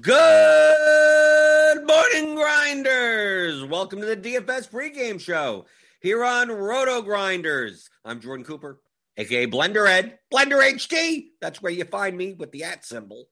[0.00, 3.64] Good morning, grinders.
[3.64, 5.66] Welcome to the DFS pregame show
[6.00, 7.84] here on RotoGrinders.
[8.04, 8.80] I'm Jordan Cooper,
[9.18, 11.26] aka Blender Ed, Blender HD.
[11.42, 13.26] That's where you find me with the at symbol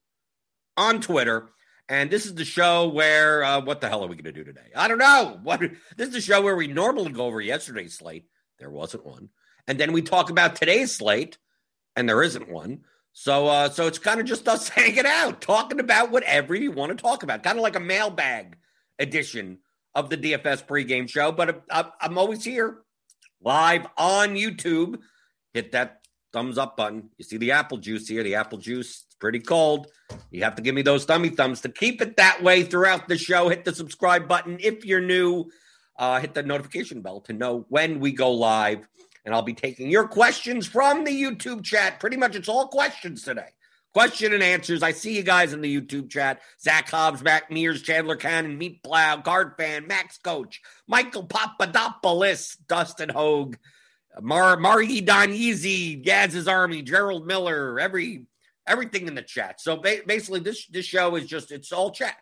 [0.77, 1.49] on Twitter.
[1.87, 4.43] And this is the show where uh, what the hell are we going to do
[4.43, 4.69] today?
[4.75, 5.39] I don't know.
[5.41, 5.61] What
[5.97, 8.25] this is the show where we normally go over yesterday's slate.
[8.59, 9.29] There wasn't one,
[9.67, 11.39] and then we talk about today's slate,
[11.95, 12.81] and there isn't one.
[13.21, 16.97] So, uh, so it's kind of just us hanging out, talking about whatever you want
[16.97, 18.55] to talk about, kind of like a mailbag
[18.97, 19.57] edition
[19.93, 21.33] of the DFS pregame show.
[21.33, 22.77] But I'm, I'm always here,
[23.41, 24.99] live on YouTube.
[25.53, 25.99] Hit that
[26.31, 27.09] thumbs up button.
[27.17, 28.23] You see the apple juice here.
[28.23, 29.87] The apple juice is pretty cold.
[30.31, 33.17] You have to give me those thummy thumbs to keep it that way throughout the
[33.17, 33.49] show.
[33.49, 35.51] Hit the subscribe button if you're new.
[35.97, 38.87] Uh, hit the notification bell to know when we go live
[39.25, 41.99] and I'll be taking your questions from the YouTube chat.
[41.99, 43.49] Pretty much it's all questions today.
[43.93, 44.83] Question and answers.
[44.83, 46.41] I see you guys in the YouTube chat.
[46.61, 53.09] Zach Hobbs, Mac Mears, Chandler Cannon, Meat Plow, Guard Fan, Max Coach, Michael Papadopoulos, Dustin
[53.09, 53.57] Hogue,
[54.21, 58.27] Mar Margie Donyeezy, Gaz's Army, Gerald Miller, every
[58.67, 59.59] everything in the chat.
[59.59, 62.17] So ba- basically, this this show is just it's all chat.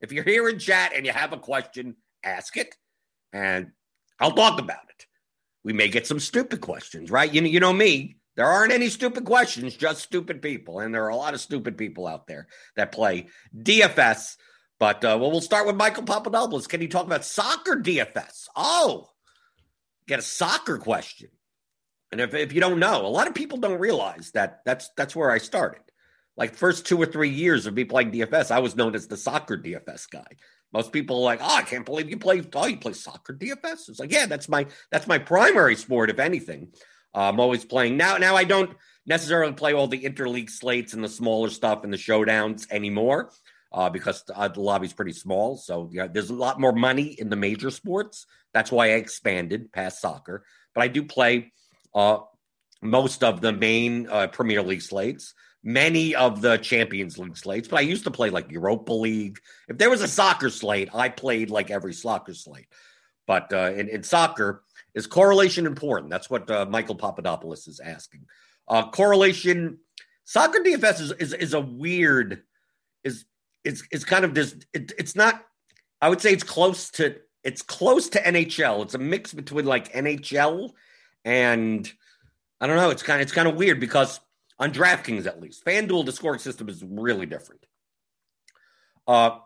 [0.00, 2.74] If you're here in chat and you have a question, ask it,
[3.34, 3.72] and
[4.18, 5.06] I'll talk about it
[5.64, 7.32] we may get some stupid questions, right?
[7.32, 8.16] You know, you know me.
[8.34, 11.76] There aren't any stupid questions, just stupid people, and there are a lot of stupid
[11.76, 14.36] people out there that play DFS.
[14.80, 16.66] But uh, well, we'll start with Michael Papadopoulos.
[16.66, 18.46] Can you talk about soccer DFS?
[18.56, 19.08] Oh,
[20.08, 21.28] get a soccer question.
[22.10, 25.14] And if, if you don't know, a lot of people don't realize that that's that's
[25.14, 25.82] where I started.
[26.36, 29.16] Like first two or three years of me playing DFS, I was known as the
[29.16, 30.26] soccer DFS guy.
[30.72, 32.42] Most people are like, oh, I can't believe you play.
[32.54, 33.88] Oh, you play soccer DFS?
[33.88, 36.72] It's like, yeah, that's my that's my primary sport, if anything.
[37.14, 38.16] Uh, I'm always playing now.
[38.16, 38.74] Now I don't
[39.06, 43.30] necessarily play all the interleague slates and the smaller stuff and the showdowns anymore
[43.72, 45.56] uh, because uh, the lobby's pretty small.
[45.56, 48.26] So yeah, there's a lot more money in the major sports.
[48.54, 50.44] That's why I expanded past soccer.
[50.74, 51.52] But I do play
[51.94, 52.18] uh,
[52.80, 57.78] most of the main uh, Premier League slates many of the Champions League slates, but
[57.78, 59.40] I used to play like Europa League.
[59.68, 62.68] If there was a soccer slate, I played like every soccer slate.
[63.26, 64.64] But uh, in, in soccer,
[64.94, 66.10] is correlation important?
[66.10, 68.26] That's what uh, Michael Papadopoulos is asking.
[68.68, 69.78] Uh, correlation,
[70.24, 72.42] soccer DFS is, is, is a weird,
[73.04, 73.24] is
[73.64, 74.56] is is kind of this.
[74.72, 75.44] It, it's not.
[76.00, 78.82] I would say it's close to it's close to NHL.
[78.82, 80.70] It's a mix between like NHL
[81.24, 81.90] and
[82.60, 82.90] I don't know.
[82.90, 84.20] It's kind of it's kind of weird because
[84.62, 85.64] on DraftKings at least.
[85.64, 87.66] FanDuel, the scoring system is really different.
[89.08, 89.38] Uh,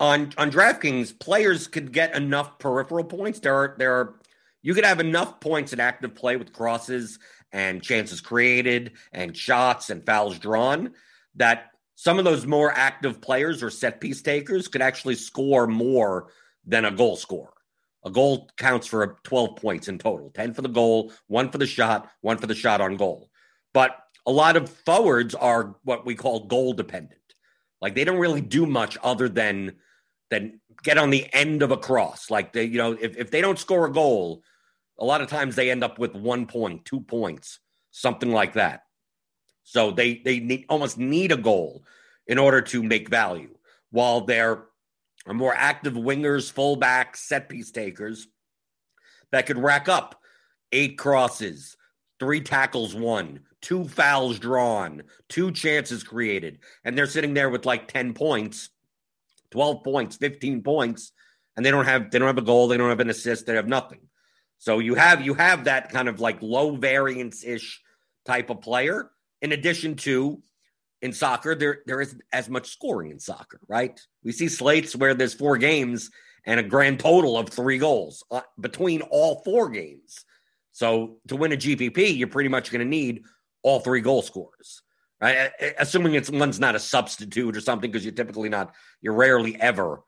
[0.00, 3.40] on on DraftKings, players could get enough peripheral points.
[3.40, 4.14] There are there are
[4.62, 7.18] you could have enough points in active play with crosses
[7.52, 10.94] and chances created and shots and fouls drawn
[11.34, 16.28] that some of those more active players or set piece takers could actually score more
[16.64, 17.52] than a goal scorer.
[18.04, 21.66] A goal counts for 12 points in total 10 for the goal, one for the
[21.66, 23.28] shot, one for the shot on goal.
[23.74, 27.20] But a lot of forwards are what we call goal dependent.
[27.80, 29.76] Like they don't really do much other than
[30.30, 32.30] than get on the end of a cross.
[32.30, 34.42] Like they, you know, if, if they don't score a goal,
[34.98, 38.82] a lot of times they end up with one point, two points, something like that.
[39.62, 41.84] So they they need, almost need a goal
[42.26, 43.56] in order to make value.
[43.90, 44.64] While there
[45.26, 48.26] are more active wingers, fullbacks, set piece takers
[49.30, 50.20] that could rack up
[50.72, 51.76] eight crosses,
[52.18, 57.88] three tackles won, two fouls drawn, two chances created, and they're sitting there with like
[57.88, 58.70] 10 points,
[59.50, 61.12] 12 points, 15 points,
[61.56, 63.54] and they don't have they don't have a goal, they don't have an assist, they
[63.54, 64.00] have nothing.
[64.58, 67.80] So you have you have that kind of like low variance ish
[68.24, 69.10] type of player.
[69.42, 70.42] In addition to
[71.00, 73.98] in soccer, there there isn't as much scoring in soccer, right?
[74.24, 76.10] We see slates where there's four games
[76.44, 80.24] and a grand total of three goals uh, between all four games.
[80.78, 83.24] So to win a GPP, you're pretty much going to need
[83.64, 84.80] all three goal scorers,
[85.20, 85.50] right?
[85.76, 90.04] Assuming it's one's not a substitute or something, because you're typically not, you're rarely ever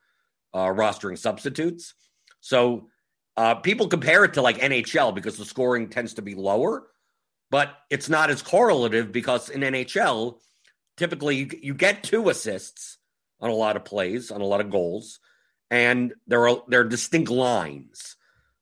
[0.54, 1.94] uh, rostering substitutes.
[2.38, 2.86] So
[3.36, 6.86] uh, people compare it to like NHL because the scoring tends to be lower,
[7.50, 10.38] but it's not as correlative because in NHL,
[10.96, 12.96] typically you, you get two assists
[13.40, 15.18] on a lot of plays, on a lot of goals,
[15.68, 18.14] and there are there are distinct lines.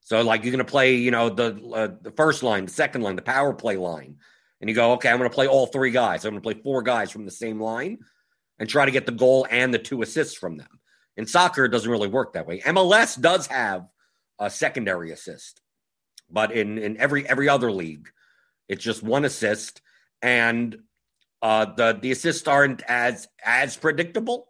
[0.08, 3.02] So like you're going to play, you know, the uh, the first line, the second
[3.02, 4.16] line, the power play line,
[4.58, 6.24] and you go, okay, I'm going to play all three guys.
[6.24, 7.98] I'm going to play four guys from the same line
[8.58, 10.80] and try to get the goal and the two assists from them.
[11.18, 12.60] In soccer, it doesn't really work that way.
[12.60, 13.86] MLS does have
[14.38, 15.60] a secondary assist,
[16.30, 18.08] but in in every every other league,
[18.66, 19.82] it's just one assist,
[20.22, 20.74] and
[21.42, 24.48] uh, the the assists aren't as as predictable.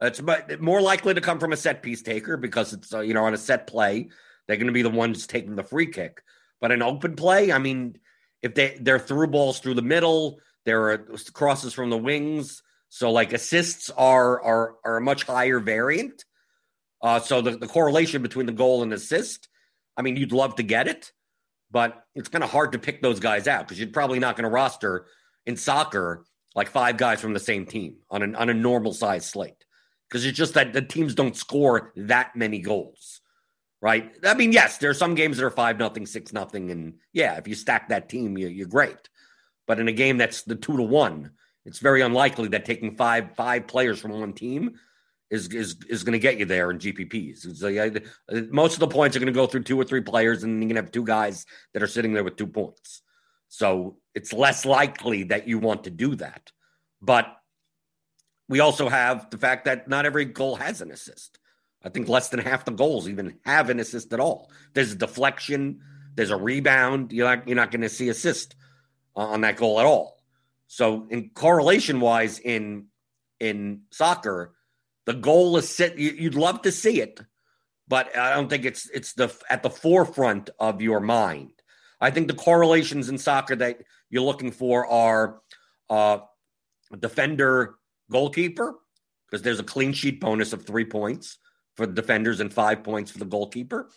[0.00, 0.22] It's
[0.58, 3.34] more likely to come from a set piece taker because it's uh, you know on
[3.34, 4.08] a set play
[4.46, 6.22] they're going to be the ones taking the free kick.
[6.60, 7.98] But an open play, I mean,
[8.42, 10.98] if they they're through balls through the middle, there are
[11.32, 16.24] crosses from the wings, so like assists are are are a much higher variant.
[17.02, 19.48] Uh, so the, the correlation between the goal and assist,
[19.96, 21.12] I mean, you'd love to get it,
[21.70, 24.44] but it's kind of hard to pick those guys out because you're probably not going
[24.44, 25.06] to roster
[25.44, 26.24] in soccer
[26.54, 29.64] like five guys from the same team on an on a normal size slate
[30.08, 33.13] because it's just that the teams don't score that many goals,
[33.84, 34.16] right?
[34.24, 37.34] I mean, yes, there are some games that are five nothing, six nothing, and yeah,
[37.36, 39.10] if you stack that team, you, you're great.
[39.66, 41.32] But in a game that's the two to one,
[41.66, 44.76] it's very unlikely that taking five five players from one team
[45.30, 48.50] is is is going to get you there in GPPs.
[48.50, 50.60] Most of the points are going to go through two or three players, and you're
[50.60, 51.44] going to have two guys
[51.74, 53.02] that are sitting there with two points.
[53.48, 56.52] So it's less likely that you want to do that.
[57.02, 57.26] But
[58.48, 61.38] we also have the fact that not every goal has an assist.
[61.84, 64.50] I think less than half the goals even have an assist at all.
[64.72, 65.80] There's a deflection,
[66.14, 67.12] there's a rebound.
[67.12, 68.56] You're not you're not going to see assist
[69.14, 70.18] on that goal at all.
[70.66, 72.86] So, in correlation wise, in
[73.38, 74.54] in soccer,
[75.04, 75.98] the goal is sit.
[75.98, 77.20] You'd love to see it,
[77.86, 81.50] but I don't think it's it's the at the forefront of your mind.
[82.00, 85.40] I think the correlations in soccer that you're looking for are
[85.90, 86.18] uh,
[86.98, 87.76] defender
[88.10, 88.74] goalkeeper
[89.26, 91.38] because there's a clean sheet bonus of three points
[91.74, 93.88] for the defenders and five points for the goalkeeper.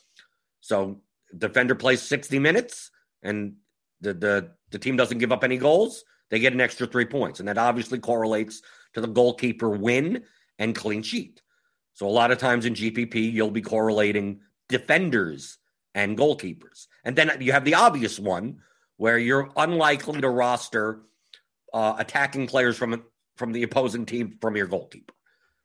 [0.61, 1.01] So
[1.37, 2.91] defender plays 60 minutes
[3.23, 3.55] and
[4.01, 7.39] the the the team doesn't give up any goals, they get an extra three points.
[7.39, 8.61] And that obviously correlates
[8.93, 10.23] to the goalkeeper win
[10.59, 11.41] and clean sheet.
[11.93, 15.57] So a lot of times in GPP, you'll be correlating defenders
[15.95, 16.87] and goalkeepers.
[17.03, 18.59] And then you have the obvious one
[18.97, 21.01] where you're unlikely to roster
[21.73, 23.03] uh, attacking players from
[23.35, 25.13] from the opposing team from your goalkeeper,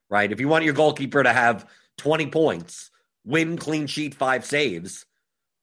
[0.09, 0.31] right?
[0.31, 2.91] If you want your goalkeeper to have 20 points,
[3.25, 5.05] win, clean sheet, five saves,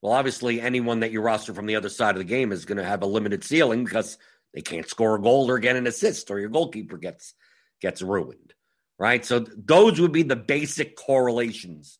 [0.02, 2.78] well, obviously, anyone that you roster from the other side of the game is going
[2.78, 4.16] to have a limited ceiling because
[4.54, 7.34] they can't score a goal or get an assist, or your goalkeeper gets
[7.82, 8.54] gets ruined,
[8.98, 9.24] right?
[9.24, 11.98] So those would be the basic correlations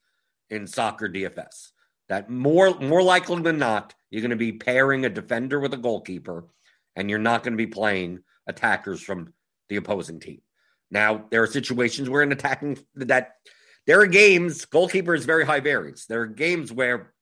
[0.49, 1.73] in soccer DFS.
[2.09, 5.79] That more more likely than not, you're going to be pairing a defender with a
[5.79, 6.47] goalkeeper,
[6.97, 9.35] and you're not going to be playing attackers from
[9.69, 10.41] the opposing team.
[10.91, 13.35] Now, there are situations where in attacking that
[13.87, 16.07] there are games, goalkeeper is very high variance.
[16.07, 17.13] There are games where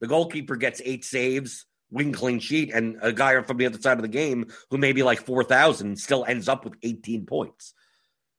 [0.00, 3.98] the goalkeeper gets eight saves, win clean sheet, and a guy from the other side
[3.98, 7.74] of the game who may be like 4,000 still ends up with 18 points,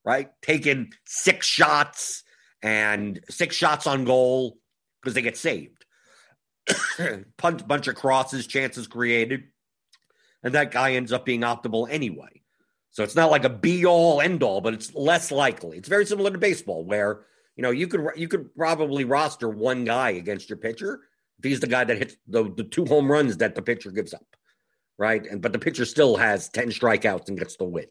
[0.03, 0.29] right?
[0.41, 2.23] Taking six shots
[2.61, 4.57] and six shots on goal
[5.01, 5.85] because they get saved.
[7.37, 9.43] Punch, bunch of crosses, chances created,
[10.43, 12.41] and that guy ends up being optimal anyway.
[12.91, 15.77] So it's not like a be all end all, but it's less likely.
[15.77, 17.25] It's very similar to baseball, where
[17.55, 21.01] you know you could you could probably roster one guy against your pitcher
[21.39, 24.13] if he's the guy that hits the, the two home runs that the pitcher gives
[24.13, 24.25] up,
[24.97, 25.25] right?
[25.25, 27.87] And but the pitcher still has 10 strikeouts and gets the win.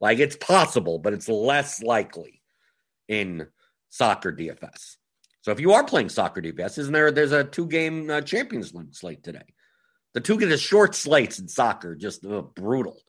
[0.00, 2.42] Like it's possible, but it's less likely
[3.08, 3.46] in
[3.90, 4.96] soccer DFS.
[5.42, 7.10] So if you are playing soccer DFS, isn't there?
[7.10, 9.54] There's a two game uh, Champions League slate today.
[10.12, 13.00] The two the short slates in soccer just uh, brutal.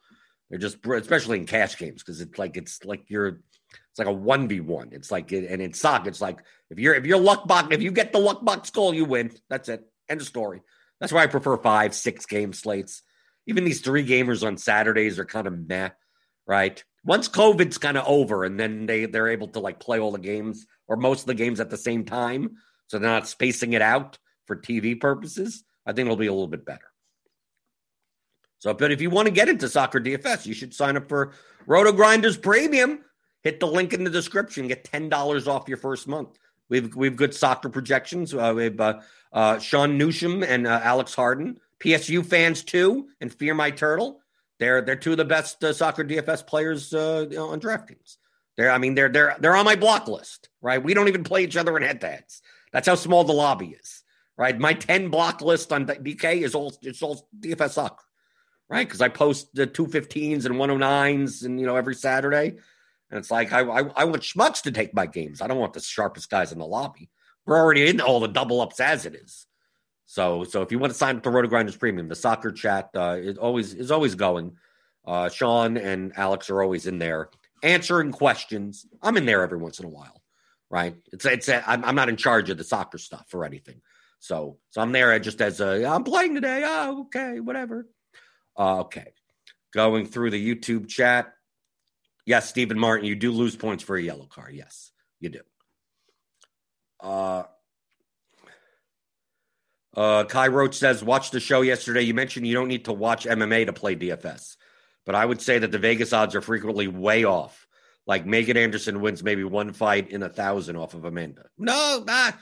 [0.49, 4.13] They're just especially in cash games because it's like it's like you're it's like a
[4.13, 4.89] one v one.
[4.91, 7.91] It's like and in soccer, it's like if you're if you're luck box, if you
[7.91, 9.31] get the luck box goal, you win.
[9.49, 9.83] That's it.
[10.09, 10.61] End of story.
[10.99, 13.01] That's why I prefer five, six game slates.
[13.47, 15.89] Even these three gamers on Saturdays are kind of meh,
[16.45, 16.83] right?
[17.03, 20.19] Once COVID's kind of over and then they they're able to like play all the
[20.19, 22.57] games or most of the games at the same time,
[22.87, 25.63] so they're not spacing it out for TV purposes.
[25.85, 26.91] I think it'll be a little bit better.
[28.59, 31.33] So, but if you want to get into soccer DFS, you should sign up for
[31.67, 33.03] RotoGrinders Premium.
[33.41, 34.67] Hit the link in the description.
[34.67, 36.37] Get ten dollars off your first month.
[36.69, 38.33] We've we've good soccer projections.
[38.33, 38.99] Uh, we have uh,
[39.33, 44.21] uh, Sean Newsham and uh, Alex Harden, PSU fans too, and Fear My Turtle.
[44.59, 48.17] They're they're two of the best uh, soccer DFS players uh, on DraftKings.
[48.57, 50.49] They're I mean they're they're they're on my block list.
[50.61, 52.41] Right, we don't even play each other in head to heads.
[52.71, 54.03] That's how small the lobby is.
[54.37, 58.05] Right, my ten block list on DK is all it's all DFS soccer.
[58.69, 61.95] Right, because I post the two fifteens and one oh nines and you know every
[61.95, 62.57] Saturday.
[63.11, 65.41] And it's like I, I, I want schmucks to take my games.
[65.41, 67.09] I don't want the sharpest guys in the lobby.
[67.45, 69.45] We're already in all the double ups as it is.
[70.05, 73.17] So so if you want to sign up to RotoGrinders Premium, the soccer chat uh,
[73.19, 74.57] is always is always going.
[75.05, 77.29] Uh, Sean and Alex are always in there
[77.63, 78.85] answering questions.
[79.01, 80.21] I'm in there every once in a while,
[80.69, 80.95] right?
[81.11, 83.81] It's it's a, I'm, I'm not in charge of the soccer stuff or anything.
[84.19, 86.63] So so I'm there just as a I'm playing today.
[86.65, 87.87] Oh, okay, whatever.
[88.57, 89.13] Uh, okay,
[89.73, 91.33] going through the YouTube chat.
[92.25, 94.53] Yes, Stephen Martin, you do lose points for a yellow card.
[94.55, 95.41] Yes, you do.
[96.99, 97.43] Uh,
[99.95, 102.01] uh, Kai Roach says, watch the show yesterday.
[102.01, 104.55] You mentioned you don't need to watch MMA to play DFS,
[105.05, 107.67] but I would say that the Vegas odds are frequently way off.
[108.07, 111.45] Like Megan Anderson wins maybe one fight in a thousand off of Amanda.
[111.57, 112.37] No, ah,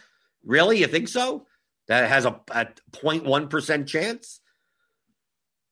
[0.45, 0.79] really?
[0.79, 1.45] You think so?
[1.87, 4.38] That has a, a 0.1% chance?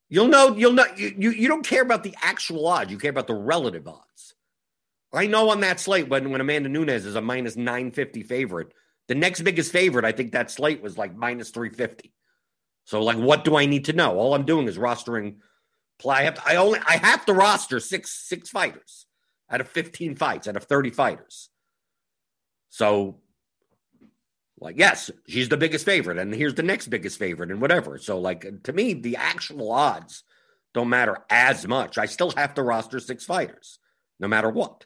[0.09, 2.91] You'll know, you'll know, you, you, you don't care about the actual odds.
[2.91, 4.35] You care about the relative odds.
[5.13, 8.73] I know on that slate when, when Amanda Nunes is a minus 950 favorite,
[9.07, 12.13] the next biggest favorite, I think that slate was like minus 350.
[12.85, 14.17] So, like, what do I need to know?
[14.17, 15.37] All I'm doing is rostering.
[16.07, 19.07] I have to, I only I have to roster six six fighters
[19.49, 21.49] out of 15 fights out of 30 fighters.
[22.69, 23.17] So,
[24.59, 27.97] like, yes, she's the biggest favorite, and here's the next biggest favorite, and whatever.
[27.97, 30.23] So, like, to me, the actual odds
[30.73, 31.97] don't matter as much.
[31.97, 33.79] I still have to roster six fighters,
[34.19, 34.85] no matter what.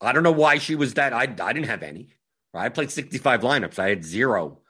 [0.00, 1.12] I don't know why she was that.
[1.12, 2.14] I, I didn't have any.
[2.52, 3.78] I played 65 lineups.
[3.78, 4.60] I had zero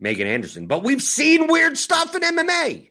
[0.00, 0.66] Megan Anderson.
[0.66, 2.90] But we've seen weird stuff in MMA.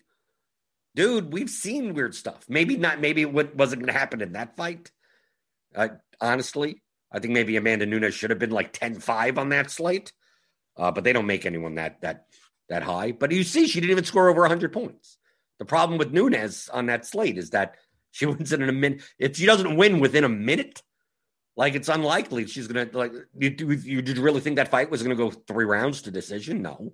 [0.95, 2.45] Dude, we've seen weird stuff.
[2.47, 4.91] Maybe not, maybe it wasn't going to happen in that fight.
[5.75, 5.89] Uh,
[6.21, 6.81] honestly,
[7.11, 10.11] I think maybe Amanda Nunes should have been like 10 5 on that slate.
[10.77, 12.25] Uh, but they don't make anyone that that
[12.69, 13.11] that high.
[13.11, 15.17] But you see, she didn't even score over 100 points.
[15.59, 17.75] The problem with Nunes on that slate is that
[18.11, 19.01] she wins in a minute.
[19.19, 20.81] If she doesn't win within a minute,
[21.57, 23.13] like it's unlikely she's gonna like.
[23.37, 26.61] You, you did really think that fight was gonna go three rounds to decision?
[26.61, 26.93] No,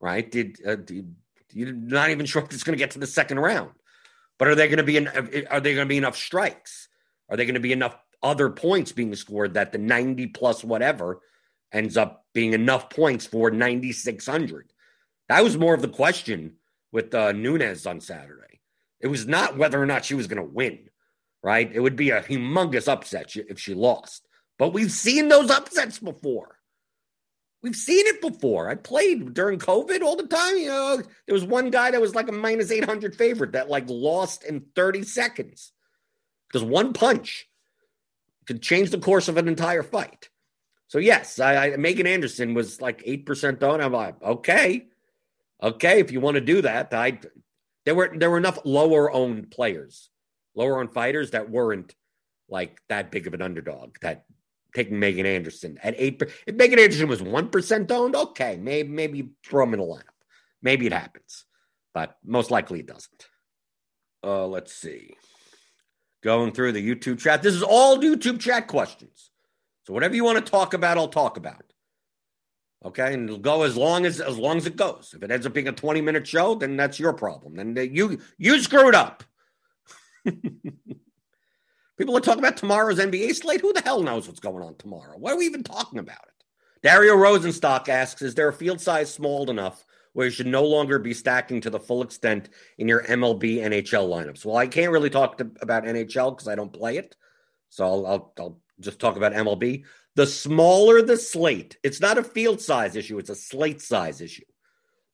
[0.00, 0.28] right?
[0.28, 1.14] Did, uh, did
[1.52, 3.70] you're not even sure if it's gonna get to the second round?
[4.38, 4.96] But are they gonna be?
[4.96, 5.08] In,
[5.50, 6.88] are they gonna be enough strikes?
[7.28, 11.20] Are they gonna be enough other points being scored that the ninety plus whatever
[11.72, 14.72] ends up being enough points for ninety six hundred?
[15.28, 16.56] That was more of the question
[16.92, 18.60] with uh, Nunes on Saturday.
[19.00, 20.88] It was not whether or not she was gonna win
[21.42, 21.70] right?
[21.72, 24.26] It would be a humongous upset if she lost.
[24.58, 26.56] But we've seen those upsets before.
[27.62, 28.68] We've seen it before.
[28.68, 30.56] I played during COVID all the time.
[30.56, 33.84] You know, there was one guy that was like a minus 800 favorite that like
[33.88, 35.72] lost in 30 seconds
[36.48, 37.48] because one punch
[38.48, 40.28] could change the course of an entire fight.
[40.88, 43.82] So, yes, I, I Megan Anderson was like 8% owned.
[43.82, 44.88] I'm like, okay,
[45.62, 47.20] okay, if you want to do that, I,
[47.84, 50.10] there were, there were enough lower owned players
[50.58, 51.94] lower on fighters that weren't
[52.48, 53.96] like that big of an underdog.
[54.02, 54.24] That
[54.74, 56.22] taking Megan Anderson at eight.
[56.46, 60.02] If Megan Anderson was one percent owned, okay, maybe maybe throw him in a lineup.
[60.60, 61.44] Maybe it happens,
[61.94, 63.26] but most likely it doesn't.
[64.22, 65.14] Uh, let's see.
[66.22, 67.42] Going through the YouTube chat.
[67.42, 69.30] This is all YouTube chat questions.
[69.86, 71.62] So whatever you want to talk about, I'll talk about.
[72.84, 75.12] Okay, and it'll go as long as as long as it goes.
[75.16, 77.54] If it ends up being a twenty minute show, then that's your problem.
[77.54, 79.24] Then you you screwed up.
[80.24, 83.60] People are talking about tomorrow's NBA slate.
[83.60, 85.16] Who the hell knows what's going on tomorrow?
[85.18, 86.44] Why are we even talking about it?
[86.82, 89.84] Dario Rosenstock asks Is there a field size small enough
[90.18, 94.08] where you should no longer be stacking to the full extent in your MLB NHL
[94.08, 94.44] lineups?
[94.44, 97.14] Well, I can't really talk to, about NHL because I don't play it.
[97.68, 99.84] So I'll, I'll, I'll just talk about MLB.
[100.16, 104.42] The smaller the slate, it's not a field size issue, it's a slate size issue.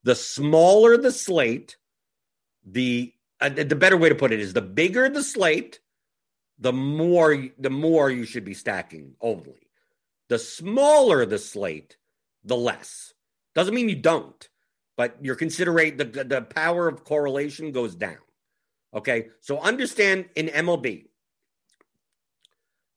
[0.05, 1.77] The smaller the slate,
[2.65, 5.81] the uh, the better way to put it is the bigger the slate,
[6.59, 9.69] the more the more you should be stacking only.
[10.31, 11.99] The smaller the slate,
[12.43, 13.13] the less.
[13.55, 14.49] Doesn't mean you don't,
[14.97, 18.19] but you're considering the the power of correlation goes down.
[18.93, 21.07] Okay, so understand in MLB,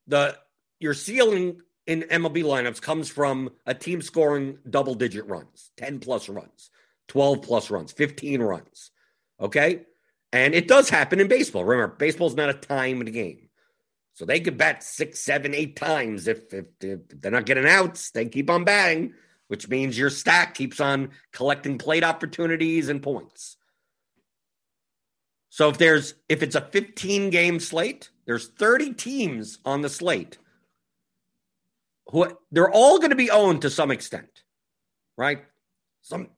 [0.06, 0.36] the
[0.78, 6.28] your ceiling in MLB lineups comes from a team scoring double digit runs, 10 plus
[6.28, 6.70] runs,
[7.08, 8.90] 12 plus runs, 15 runs.
[9.40, 9.86] Okay.
[10.30, 11.64] And it does happen in baseball.
[11.64, 13.48] Remember, baseball's not a timed game.
[14.12, 16.28] So they could bat six, seven, eight times.
[16.28, 19.14] If, if, if, they're not getting outs, they keep on batting,
[19.48, 23.56] which means your stack keeps on collecting plate opportunities and points.
[25.50, 30.38] So if there's if it's a 15 game slate, there's 30 teams on the slate.
[32.10, 34.44] Who they're all going to be owned to some extent,
[35.16, 35.44] right?
[36.02, 36.28] Some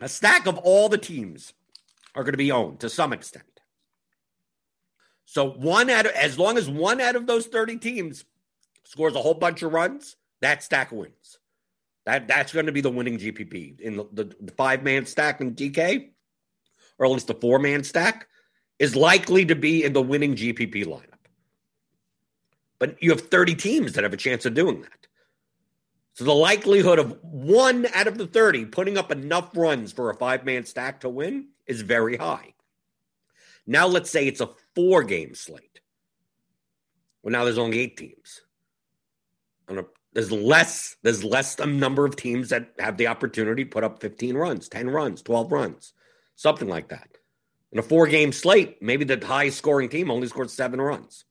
[0.00, 1.54] a stack of all the teams
[2.14, 3.44] are going to be owned to some extent.
[5.24, 8.24] So one out of as long as one out of those 30 teams
[8.84, 11.38] scores a whole bunch of runs, that stack wins.
[12.08, 15.54] That that's going to be the winning GPP in the, the, five man stack in
[15.54, 16.08] DK,
[16.98, 18.28] or at least the four man stack,
[18.78, 21.04] is likely to be in the winning GPP lineup.
[22.78, 25.06] But you have 30 teams that have a chance of doing that.
[26.14, 30.16] So the likelihood of one out of the 30 putting up enough runs for a
[30.16, 32.54] five man stack to win is very high.
[33.66, 35.80] Now let's say it's a four game slate.
[37.22, 38.40] Well, now there's only eight teams.
[40.12, 40.96] There's less.
[41.02, 44.68] There's less a number of teams that have the opportunity to put up 15 runs,
[44.68, 45.92] 10 runs, 12 runs,
[46.34, 47.08] something like that.
[47.72, 51.24] In a four-game slate, maybe the highest scoring team only scores seven runs.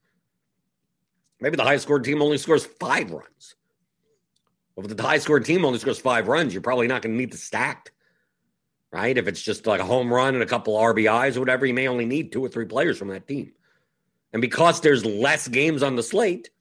[1.42, 3.56] Maybe the highest scoring team only scores five runs.
[4.76, 7.18] Well, if the highest scoring team only scores five runs, you're probably not going to
[7.18, 7.92] need the stacked,
[8.92, 9.18] right?
[9.18, 11.88] If it's just like a home run and a couple RBIs or whatever, you may
[11.88, 13.54] only need two or three players from that team.
[14.34, 16.52] And because there's less games on the slate,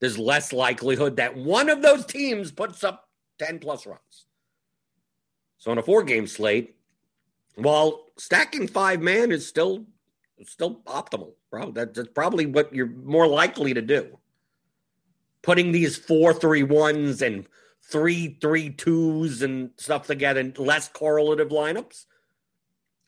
[0.00, 4.26] there's less likelihood that one of those teams puts up 10 plus runs.
[5.58, 6.74] So on a four game slate,
[7.56, 9.84] while stacking five man is still
[10.46, 11.70] still optimal, bro.
[11.70, 14.18] That's probably what you're more likely to do.
[15.42, 17.46] Putting these four three ones and
[17.82, 22.06] three three twos and stuff together, less correlative lineups,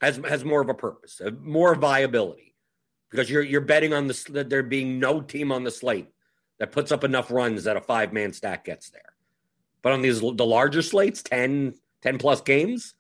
[0.03, 2.55] has has more of a purpose, uh, more viability,
[3.11, 6.09] because you're you're betting on the there being no team on the slate
[6.63, 9.15] that puts up enough runs that a five man stack gets there.
[9.83, 12.95] But on these the larger slates, 10, 10 plus games,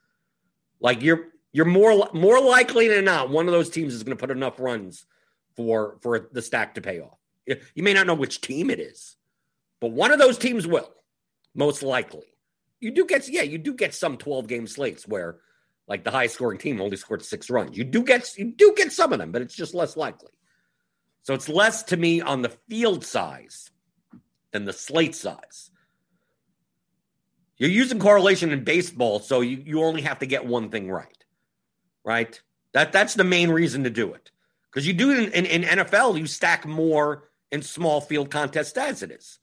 [0.80, 4.20] like you're you're more more likely than not one of those teams is going to
[4.20, 5.06] put enough runs
[5.54, 7.16] for for the stack to pay off.
[7.46, 9.16] You may not know which team it is,
[9.78, 10.92] but one of those teams will
[11.54, 12.34] most likely.
[12.80, 15.38] You do get yeah, you do get some 12 game slates where
[15.86, 17.78] like the highest scoring team only scored 6 runs.
[17.78, 20.32] You do get you do get some of them, but it's just less likely.
[21.22, 23.70] So it's less to me on the field size
[24.50, 25.70] than the slate size.
[27.56, 31.24] You're using correlation in baseball, so you, you only have to get one thing right.
[32.04, 32.40] Right?
[32.72, 34.30] That that's the main reason to do it.
[34.70, 39.02] Because you do in, in, in NFL, you stack more in small field contests as
[39.02, 39.38] it is.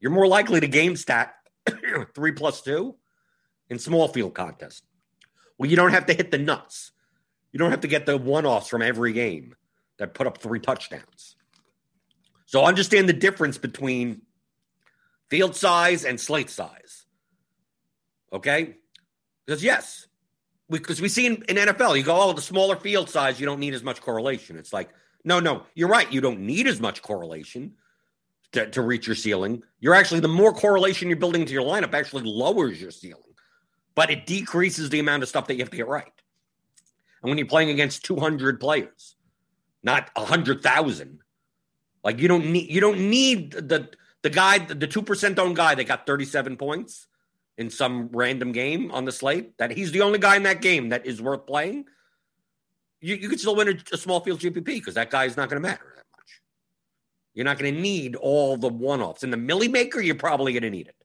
[0.00, 1.36] You're more likely to game stack
[2.14, 2.96] three plus two
[3.70, 4.82] in small field contests.
[5.56, 6.92] Well, you don't have to hit the nuts.
[7.52, 9.54] You don't have to get the one offs from every game
[9.98, 11.36] that put up three touchdowns.
[12.46, 14.22] So understand the difference between
[15.30, 17.06] field size and slate size.
[18.32, 18.76] Okay?
[19.46, 20.06] Because yes,
[20.70, 23.46] because we, we see in, in, NFL, you go, oh, the smaller field size, you
[23.46, 24.56] don't need as much correlation.
[24.56, 24.90] It's like,
[25.24, 26.10] no, no, you're right.
[26.12, 27.74] You don't need as much correlation
[28.52, 29.62] to, to reach your ceiling.
[29.80, 33.22] You're actually, the more correlation you're building to your lineup actually lowers your ceiling,
[33.94, 36.12] but it decreases the amount of stuff that you have to get right.
[37.22, 39.16] And when you're playing against 200 players,
[39.84, 41.20] not a hundred thousand.
[42.02, 43.90] Like you don't need you don't need the
[44.22, 47.06] the guy the two percent owned guy that got thirty seven points
[47.56, 49.56] in some random game on the slate.
[49.58, 51.84] That he's the only guy in that game that is worth playing.
[53.00, 55.48] You you could still win a, a small field GPP because that guy is not
[55.48, 56.40] going to matter that much.
[57.34, 60.00] You're not going to need all the one offs in the Millie Maker.
[60.00, 60.96] You're probably going to need it.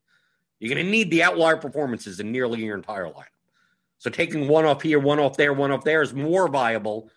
[0.60, 3.26] You're going to need the outlier performances in nearly your entire lineup.
[3.98, 7.10] So taking one off here, one off there, one off there is more viable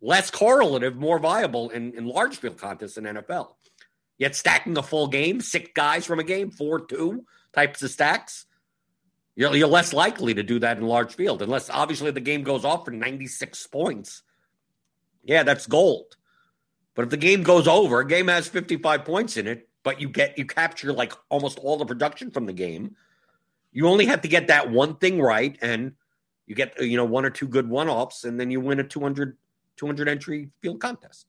[0.00, 3.54] less correlative, more viable in, in large field contests in NFL.
[4.18, 8.46] Yet stacking a full game, six guys from a game, four two types of stacks,
[9.34, 12.64] you're, you're less likely to do that in large field, unless obviously the game goes
[12.64, 14.22] off for 96 points.
[15.22, 16.16] Yeah, that's gold.
[16.94, 20.08] But if the game goes over, a game has 55 points in it, but you
[20.08, 22.96] get you capture like almost all the production from the game.
[23.72, 25.92] You only have to get that one thing right, and
[26.46, 28.84] you get you know one or two good one offs, and then you win a
[28.84, 29.36] 200
[29.76, 31.26] 200 entry field contest.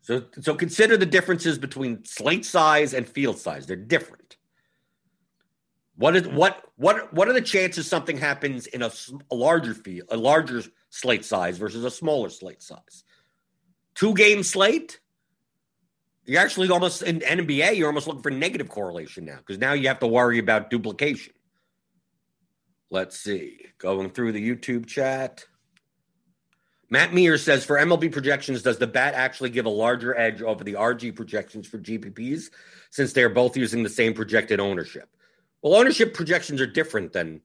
[0.00, 3.66] So, so consider the differences between slate size and field size.
[3.66, 4.36] They're different.
[5.96, 8.92] What is what what what are the chances something happens in a,
[9.30, 13.02] a larger field, a larger slate size versus a smaller slate size?
[13.94, 15.00] Two game slate.
[16.26, 17.76] You're actually almost in NBA.
[17.76, 21.32] You're almost looking for negative correlation now because now you have to worry about duplication.
[22.90, 23.58] Let's see.
[23.78, 25.44] Going through the YouTube chat.
[26.88, 30.62] Matt Mears says for MLB projections, does the bat actually give a larger edge over
[30.62, 32.50] the RG projections for GPPs
[32.90, 35.08] since they are both using the same projected ownership?
[35.62, 37.40] Well, ownership projections are different than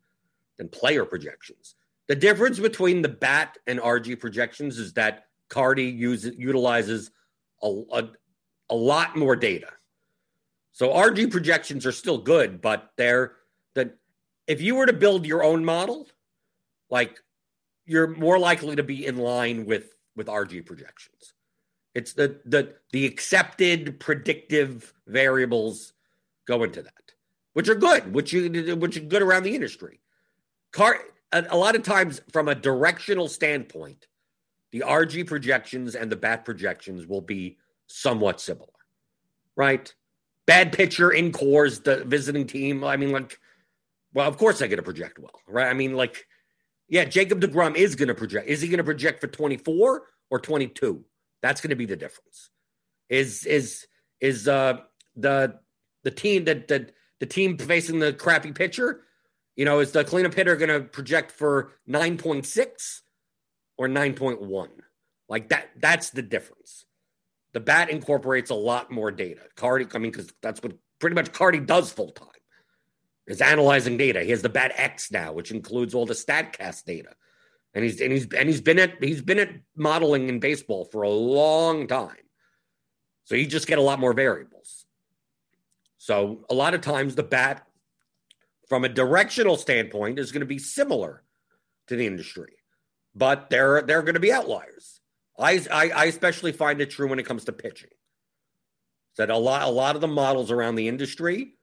[0.58, 1.75] than player projections.
[2.08, 7.10] The difference between the bat and RG projections is that Carty uses utilizes
[7.63, 8.10] a, a,
[8.69, 9.69] a lot more data.
[10.71, 13.38] So RG projections are still good, but they're
[13.73, 13.97] that
[14.45, 16.08] if you were to build your own model,
[16.89, 17.19] like
[17.91, 21.34] you're more likely to be in line with with RG projections.
[21.93, 25.91] It's the the the accepted predictive variables
[26.47, 27.12] go into that,
[27.51, 29.99] which are good, which you which are good around the industry.
[30.71, 31.01] Car
[31.34, 34.08] a, a lot of times from a directional standpoint,
[34.71, 38.69] the RG projections and the bat projections will be somewhat similar,
[39.58, 39.93] right?
[40.45, 42.86] Bad pitcher in Coors, the visiting team.
[42.86, 43.38] I mean, like,
[44.13, 45.67] well, of course I get to project well, right?
[45.67, 46.25] I mean, like,
[46.91, 48.49] yeah, Jacob DeGrom is going to project.
[48.49, 51.06] Is he going to project for 24 or 22?
[51.41, 52.49] That's going to be the difference.
[53.10, 53.88] Is is
[54.19, 54.82] is uh,
[55.15, 55.58] the
[56.04, 56.89] the team that the,
[57.21, 59.06] the team facing the crappy pitcher?
[59.56, 63.04] You know, is the cleanup hitter going to project for nine point six
[63.77, 64.69] or nine point one?
[65.30, 65.69] Like that.
[65.77, 66.86] That's the difference.
[67.54, 69.41] The bat incorporates a lot more data.
[69.56, 72.27] Carty, I mean, because that's what pretty much Carty does full time.
[73.32, 74.24] Is analyzing data.
[74.24, 77.15] He has the Bat X now, which includes all the Statcast data,
[77.74, 81.04] and he's and he's and he's been at he's been at modeling in baseball for
[81.04, 82.17] a long time.
[83.24, 84.86] So you just get a lot more variables.
[85.98, 87.65] So a lot of times the bat,
[88.67, 91.24] from a directional standpoint, is going to be similar
[91.88, 92.58] to the industry,
[93.15, 95.00] but there there are going to be outliers.
[95.39, 97.91] I, I, I especially find it true when it comes to pitching.
[99.17, 101.56] That a lot a lot of the models around the industry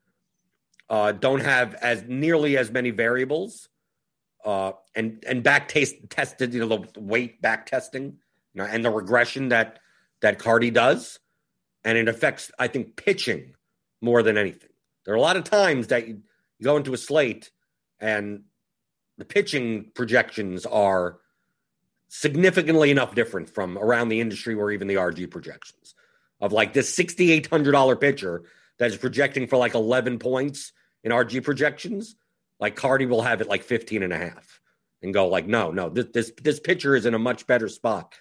[0.91, 3.69] uh, don't have as nearly as many variables,
[4.45, 8.05] uh, and and back taste tested you know the weight back testing,
[8.55, 9.81] you know, and the regression that
[10.21, 11.19] that Carty does,
[11.85, 13.55] and it affects I think pitching
[14.01, 14.71] more than anything.
[15.05, 16.23] There are a lot of times that you,
[16.63, 17.51] go into a slate
[18.01, 18.43] and
[19.17, 21.19] the pitching projections are
[22.09, 25.95] significantly enough different from around the industry or even the RG projections
[26.41, 28.45] of like this $6,800 pitcher
[28.79, 30.73] that is projecting for like 11 points
[31.05, 32.17] in RG projections.
[32.61, 34.61] Like Carty will have it like 15 and a half
[35.03, 38.15] and go like, no, no, this, this, this pitcher is in a much better spot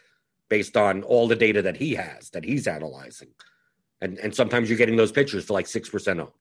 [0.50, 3.30] based on all the data that he has, that he's analyzing.
[4.00, 6.32] And, and sometimes you're getting those pitchers for like 6% owned,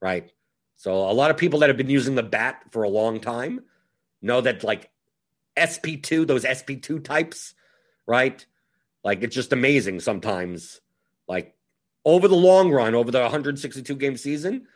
[0.00, 0.32] right?
[0.76, 3.60] So a lot of people that have been using the bat for a long time
[4.22, 4.90] know that like
[5.56, 7.54] SP2, those SP2 types,
[8.06, 8.44] right?
[9.04, 10.80] Like it's just amazing sometimes.
[11.28, 11.54] Like
[12.04, 14.66] over the long run, over the 162 game season,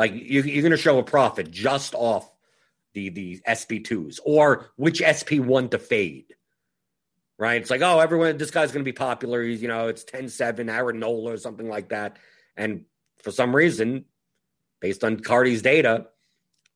[0.00, 2.32] like you, you're going to show a profit just off
[2.94, 6.34] the the SP2s or which SP1 to fade.
[7.36, 7.60] Right?
[7.60, 9.42] It's like, oh, everyone, this guy's going to be popular.
[9.42, 12.16] He's, you know, it's 10 7, Aaron Nola or something like that.
[12.56, 12.86] And
[13.22, 14.06] for some reason,
[14.80, 16.06] based on Carty's data,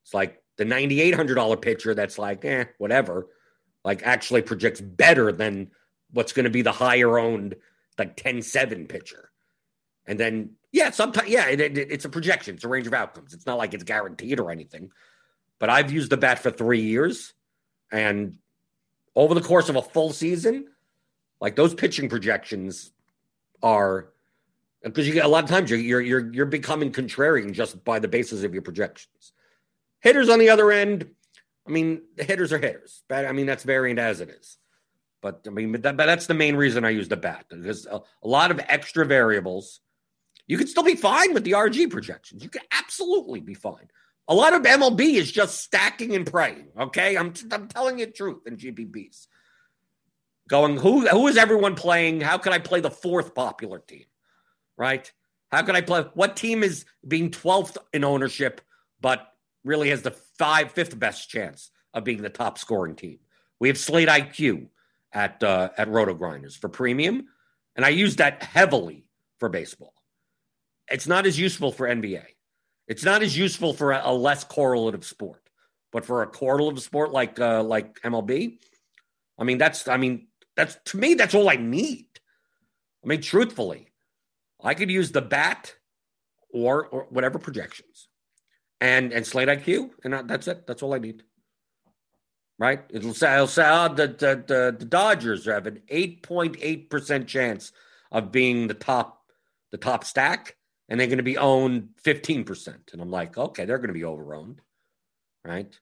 [0.03, 3.29] it's like the $9,800 pitcher that's like, eh, whatever
[3.85, 5.71] like actually projects better than
[6.11, 7.55] what's going to be the higher owned
[7.99, 9.31] like 10-7 pitcher.
[10.07, 13.33] And then yeah, sometimes yeah, it, it, it's a projection, it's a range of outcomes.
[13.33, 14.91] It's not like it's guaranteed or anything.
[15.61, 17.33] But I've used the bat for 3 years
[17.93, 18.39] and
[19.15, 20.67] over the course of a full season,
[21.41, 22.91] like those pitching projections
[23.63, 24.09] are
[24.83, 28.01] because you get a lot of times you're you're you're, you're becoming contrarian just by
[28.01, 29.33] the basis of your projections.
[30.01, 31.09] Hitters on the other end,
[31.69, 33.05] I mean, the hitters are hitters.
[33.09, 34.59] But I mean, that's variant as it is.
[35.23, 37.87] But I mean, but, that, but that's the main reason I use the bat because
[37.87, 39.81] a, a, lot of extra variables.
[40.47, 42.43] You can still be fine with the RG projections.
[42.43, 43.89] You can absolutely be fine.
[44.29, 46.69] A lot of MLB is just stacking and praying.
[46.79, 49.27] Okay, I'm I'm telling you the truth in GPPs.
[50.49, 52.21] Going who who is everyone playing?
[52.21, 54.05] How can I play the fourth popular team?
[54.77, 55.11] Right?
[55.51, 56.03] How can I play?
[56.15, 58.61] What team is being 12th in ownership,
[59.01, 59.29] but
[59.63, 63.19] really has the five fifth best chance of being the top scoring team.
[63.61, 64.69] We have Slate IQ
[65.13, 67.29] at uh, at RotoGrinders for premium,
[67.77, 69.07] and I use that heavily
[69.39, 69.95] for baseball.
[70.91, 72.25] It's not as useful for NBA.
[72.87, 75.49] It's not as useful for a, a less correlative sport,
[75.93, 78.59] but for a correlative sport like uh, like MLB,
[79.39, 82.07] I mean that's I mean that's to me that's all I need.
[83.05, 83.89] I mean, truthfully,
[84.63, 85.75] I could use the bat
[86.51, 88.09] or or whatever projections
[88.81, 90.67] and and Slate IQ, and that's it.
[90.67, 91.23] That's all I need.
[92.59, 92.83] Right?
[92.91, 96.89] It'll say, it'll say oh, the, the, the the Dodgers have an eight point eight
[96.91, 97.73] percent chance
[98.13, 99.23] of being the top
[99.73, 100.57] the top stack,
[100.89, 102.91] and they're going to be owned fifteen percent.
[102.93, 104.59] And I'm like, okay, they're going to be overowned,
[105.45, 105.79] right?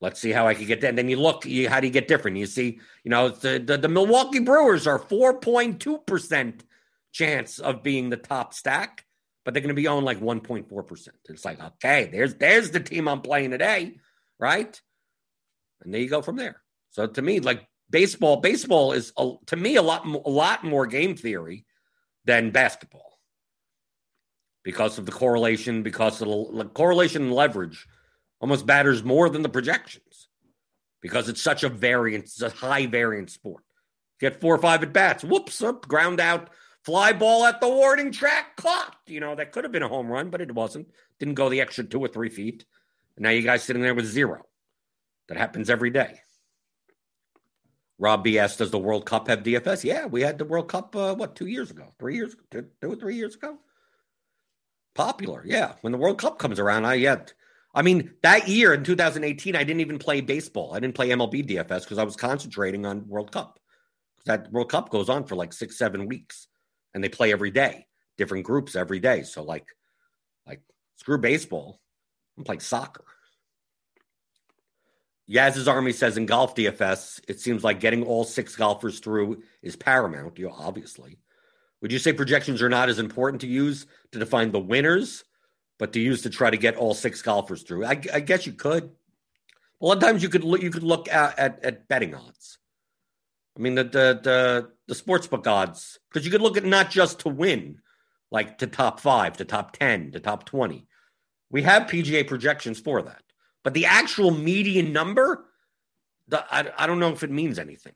[0.00, 0.90] Let's see how I can get that.
[0.90, 2.36] And then you look, you, how do you get different?
[2.36, 6.60] You see, you know, the, the, the Milwaukee Brewers are 4.2%
[7.10, 9.04] chance of being the top stack
[9.48, 11.08] but they're going to be owned like 1.4%.
[11.30, 13.96] It's like, okay, there's there's the team I'm playing today,
[14.38, 14.78] right?
[15.80, 16.60] And there you go from there.
[16.90, 20.86] So to me, like baseball, baseball is a, to me a lot a lot more
[20.86, 21.64] game theory
[22.26, 23.17] than basketball
[24.68, 27.86] because of the correlation, because of the correlation and leverage
[28.38, 30.28] almost matters more than the projections
[31.00, 33.64] because it's such a variance, it's a high variance sport.
[34.20, 36.50] You get four or five at bats, whoops, up, ground out,
[36.84, 38.94] Fly ball at the warning track, caught.
[39.06, 40.88] You know, that could have been a home run, but it wasn't.
[41.18, 42.66] Didn't go the extra two or three feet.
[43.16, 44.42] And now you guys sitting there with zero.
[45.28, 46.20] That happens every day.
[47.98, 49.82] Rob BS, does the World Cup have DFS?
[49.82, 51.94] Yeah, we had the World Cup, uh, what, two years ago?
[51.98, 53.58] Three years, two, two or three years ago?
[54.98, 55.74] Popular, yeah.
[55.82, 57.32] When the World Cup comes around, I yet.
[57.72, 60.74] I mean, that year in 2018, I didn't even play baseball.
[60.74, 63.60] I didn't play MLB DFS because I was concentrating on World Cup.
[64.24, 66.48] That World Cup goes on for like six, seven weeks
[66.92, 67.86] and they play every day.
[68.16, 69.22] different groups every day.
[69.22, 69.68] So like,
[70.44, 70.62] like
[70.96, 71.78] screw baseball.
[72.36, 73.04] I'm playing soccer.
[75.30, 79.76] Yaz's Army says in golf DFS, it seems like getting all six golfers through is
[79.76, 81.18] paramount, you know, obviously.
[81.80, 85.24] Would you say projections are not as important to use to define the winners,
[85.78, 87.84] but to use to try to get all six golfers through?
[87.84, 88.90] I, I guess you could.
[89.80, 92.58] A lot of times you could look, you could look at, at, at betting odds.
[93.56, 96.90] I mean the the the, the sports book odds because you could look at not
[96.90, 97.78] just to win,
[98.30, 100.86] like to top five, to top ten, to top twenty.
[101.50, 103.22] We have PGA projections for that.
[103.64, 105.46] But the actual median number,
[106.28, 107.94] the, I, I don't know if it means anything.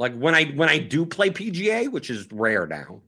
[0.00, 3.02] Like when I when I do play PGA, which is rare now,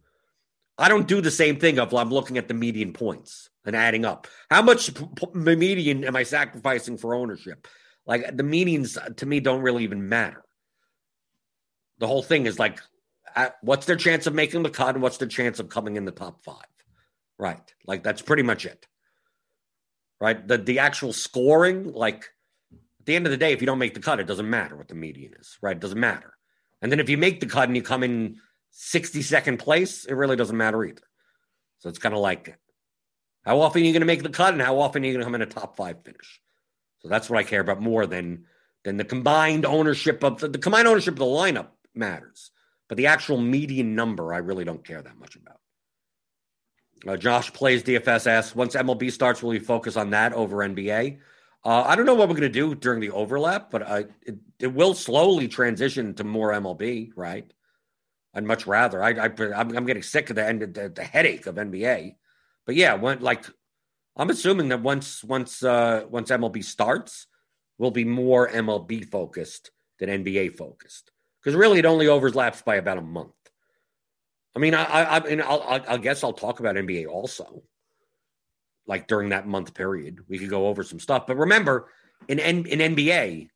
[0.77, 4.05] I don't do the same thing of I'm looking at the median points and adding
[4.05, 4.27] up.
[4.51, 7.67] How much p- p- median am I sacrificing for ownership?
[8.05, 10.45] Like the medians uh, to me don't really even matter.
[11.97, 12.79] The whole thing is like,
[13.35, 16.05] uh, what's their chance of making the cut and what's their chance of coming in
[16.05, 16.67] the top five?
[17.39, 17.75] Right.
[17.87, 18.87] Like that's pretty much it
[20.21, 20.47] right?
[20.47, 22.31] The the actual scoring, like
[23.01, 24.77] at the end of the day, if you don't make the cut, it doesn't matter
[24.77, 25.77] what the median is, right?
[25.77, 26.35] It doesn't matter.
[26.83, 28.41] And then if you make the cut and you come in
[28.75, 31.03] 62nd place, it really doesn't matter either.
[31.79, 32.59] So it's kind of like
[33.45, 35.21] how often are you going to make the cut and how often are you going
[35.21, 36.41] to come in a top five finish?
[37.01, 38.45] So that's what I care about more than
[38.85, 42.51] than the combined ownership of the, the combined ownership of the lineup matters.
[42.89, 45.61] But the actual median number, I really don't care that much about.
[47.07, 51.19] Uh, Josh plays DFS asks, once MLB starts, will we focus on that over NBA?
[51.65, 54.37] Uh, I don't know what we're going to do during the overlap, but I, it,
[54.59, 57.51] it will slowly transition to more MLB, right?
[58.35, 59.03] I'd much rather.
[59.03, 62.17] I, I I'm, I'm getting sick of the end the, the headache of NBA.
[62.67, 63.45] But yeah, when like
[64.17, 67.27] I'm assuming that once once uh, once MLB starts,
[67.79, 72.99] we'll be more MLB focused than NBA focused because really it only overlaps by about
[72.99, 73.33] a month.
[74.55, 77.63] I mean, I, I, I mean, I'll, I guess I'll talk about NBA also.
[78.87, 81.27] Like during that month period, we could go over some stuff.
[81.27, 81.89] But remember,
[82.29, 83.49] in in, in NBA,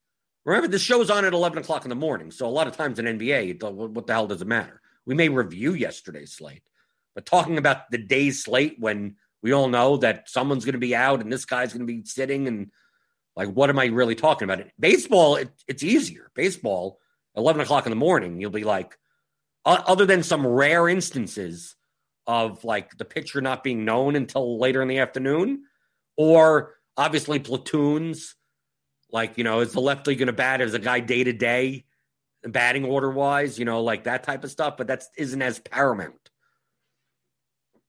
[0.44, 2.30] remember the show's on at eleven o'clock in the morning.
[2.30, 4.80] So a lot of times in NBA, what the hell does it matter?
[5.04, 6.62] We may review yesterday's slate,
[7.14, 10.96] but talking about the day's slate when we all know that someone's going to be
[10.96, 12.70] out and this guy's going to be sitting and
[13.36, 14.66] like, what am I really talking about?
[14.80, 16.30] Baseball, it, it's easier.
[16.34, 16.98] Baseball,
[17.34, 18.98] eleven o'clock in the morning, you'll be like
[19.64, 21.75] other than some rare instances
[22.26, 25.64] of like the pitcher not being known until later in the afternoon,
[26.16, 28.34] or obviously platoons.
[29.12, 31.84] Like, you know, is the lefty going to bat as a guy day to day,
[32.42, 34.76] batting order wise, you know, like that type of stuff.
[34.76, 36.30] But that isn't as paramount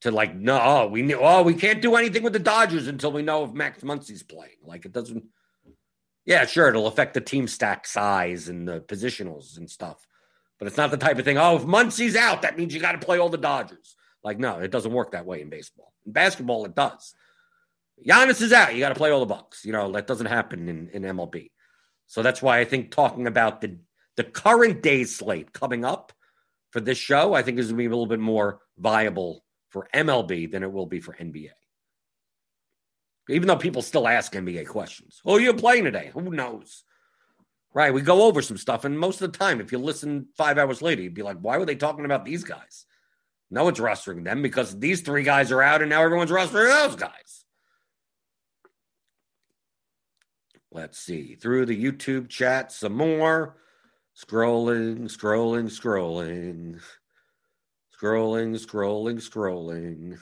[0.01, 3.11] to like, no, oh, we knew, oh, we can't do anything with the Dodgers until
[3.11, 4.57] we know if Max Muncy's playing.
[4.63, 5.25] Like, it doesn't,
[6.23, 10.07] yeah, sure, it'll affect the team stack size and the positionals and stuff.
[10.59, 12.91] But it's not the type of thing, oh, if Muncy's out, that means you got
[12.91, 13.95] to play all the Dodgers.
[14.23, 15.93] Like, no, it doesn't work that way in baseball.
[16.05, 17.13] In basketball, it does.
[18.05, 18.73] Giannis is out.
[18.73, 19.65] You got to play all the Bucks.
[19.65, 21.51] You know, that doesn't happen in, in MLB.
[22.07, 23.77] So that's why I think talking about the
[24.15, 26.11] the current day slate coming up
[26.71, 29.87] for this show, I think is going to be a little bit more viable for
[29.93, 31.51] MLB than it will be for NBA.
[33.29, 35.21] Even though people still ask NBA questions.
[35.23, 36.09] Oh, you're playing today.
[36.13, 36.83] Who knows?
[37.73, 37.93] Right.
[37.93, 38.85] We go over some stuff.
[38.85, 41.59] And most of the time, if you listen five hours later, you'd be like, why
[41.59, 42.86] were they talking about these guys?
[43.49, 46.95] No it's rostering them because these three guys are out and now everyone's rostering those
[46.95, 47.45] guys.
[50.71, 51.35] Let's see.
[51.35, 53.57] Through the YouTube chat, some more.
[54.15, 56.81] Scrolling, scrolling, scrolling.
[57.99, 60.19] Scrolling, scrolling, scrolling.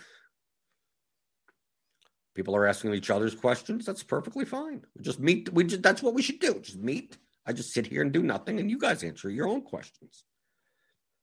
[2.35, 3.85] People are asking each other's questions.
[3.85, 4.85] That's perfectly fine.
[4.95, 5.51] We just meet.
[5.51, 6.59] We just that's what we should do.
[6.61, 9.61] Just meet I just sit here and do nothing, and you guys answer your own
[9.61, 10.23] questions.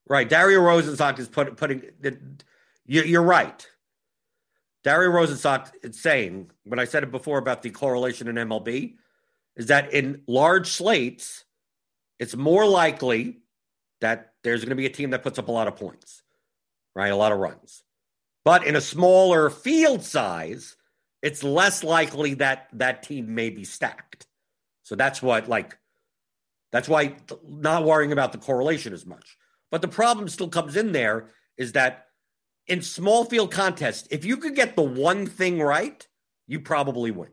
[0.08, 1.82] Right, Dario Rosenstock is put, putting.
[2.86, 3.66] You're right.
[4.84, 8.96] Dario Rosenstock is saying, when I said it before about the correlation in MLB,
[9.56, 11.44] is that in large slates,
[12.18, 13.38] it's more likely
[14.00, 16.22] that there's going to be a team that puts up a lot of points,
[16.96, 17.12] right?
[17.12, 17.84] A lot of runs.
[18.44, 20.76] But in a smaller field size,
[21.22, 24.26] it's less likely that that team may be stacked.
[24.82, 25.78] So that's what, like,
[26.72, 27.14] that's why
[27.46, 29.36] not worrying about the correlation as much.
[29.72, 32.06] But the problem still comes in there is that
[32.68, 36.06] in small field contests, if you could get the one thing right,
[36.46, 37.30] you probably win.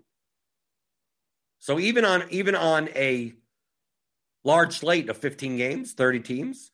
[1.59, 3.35] So even on even on a
[4.43, 6.71] large slate of 15 games, 30 teams,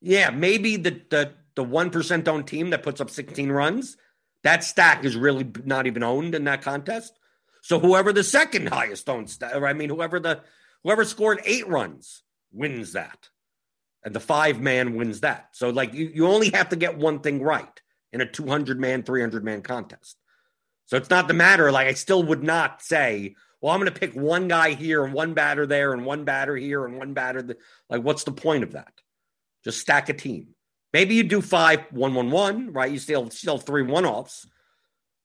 [0.00, 3.96] yeah, maybe the the the 1% owned team that puts up 16 runs,
[4.44, 7.18] that stack is really not even owned in that contest.
[7.62, 10.42] So whoever the second highest owned, I mean, whoever the
[10.84, 13.28] Whoever scored eight runs wins that.
[14.04, 15.48] And the five man wins that.
[15.52, 17.80] So, like, you, you only have to get one thing right.
[18.12, 20.16] in a 200 man, 300 man contest.
[20.86, 21.70] So it's not the matter.
[21.70, 25.12] Like, I still would not say, well, I'm going to pick one guy here and
[25.12, 27.42] one batter there and one batter here and one batter.
[27.42, 27.58] Th-.
[27.90, 28.92] Like, what's the point of that?
[29.64, 30.54] Just stack a team.
[30.92, 32.90] Maybe you do five, one, one, one, right?
[32.90, 34.46] You still still three one offs.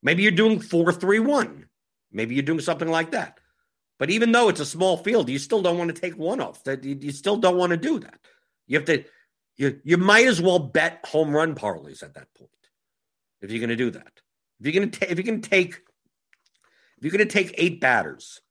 [0.01, 1.67] Maybe you're doing four, three, one.
[2.11, 3.39] Maybe you're doing something like that.
[3.99, 6.63] But even though it's a small field, you still don't want to take one off.
[6.65, 8.19] That you, you still don't want to do that.
[8.67, 9.03] You have to.
[9.55, 12.49] You you might as well bet home run parlays at that point
[13.41, 14.21] if you're going to do that.
[14.59, 15.81] If you're going to if going to take
[16.97, 18.41] if you're going to take eight batters,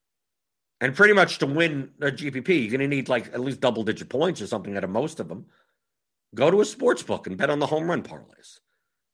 [0.83, 3.85] and pretty much to win a GPP, you're going to need like at least double
[3.85, 5.47] digit points or something out of most of them.
[6.35, 8.59] Go to a sports book and bet on the home run parlays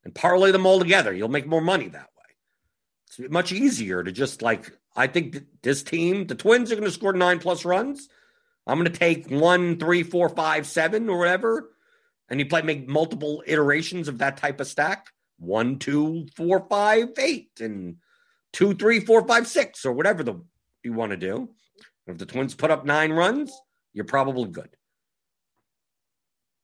[0.05, 1.13] and parlay them all together.
[1.13, 3.19] You'll make more money that way.
[3.19, 6.91] It's much easier to just like, I think this team, the Twins are going to
[6.91, 8.09] score nine plus runs.
[8.69, 11.71] I'm going to take one, three, four, five, seven, or whatever.
[12.29, 17.09] And you play, make multiple iterations of that type of stack one, two, four, five,
[17.19, 17.97] eight, and
[18.53, 20.35] two, three, four, five, six, or whatever the
[20.83, 21.49] you want to do.
[22.07, 23.53] If the Twins put up nine runs,
[23.93, 24.71] you're probably good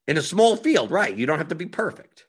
[0.06, 1.16] in a small field, right?
[1.16, 2.26] You don't have to be perfect.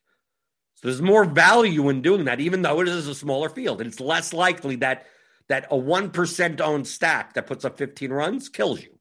[0.75, 3.81] So there's more value in doing that, even though it is a smaller field.
[3.81, 5.07] And it's less likely that
[5.47, 8.94] that a 1% owned stack that puts up 15 runs kills you.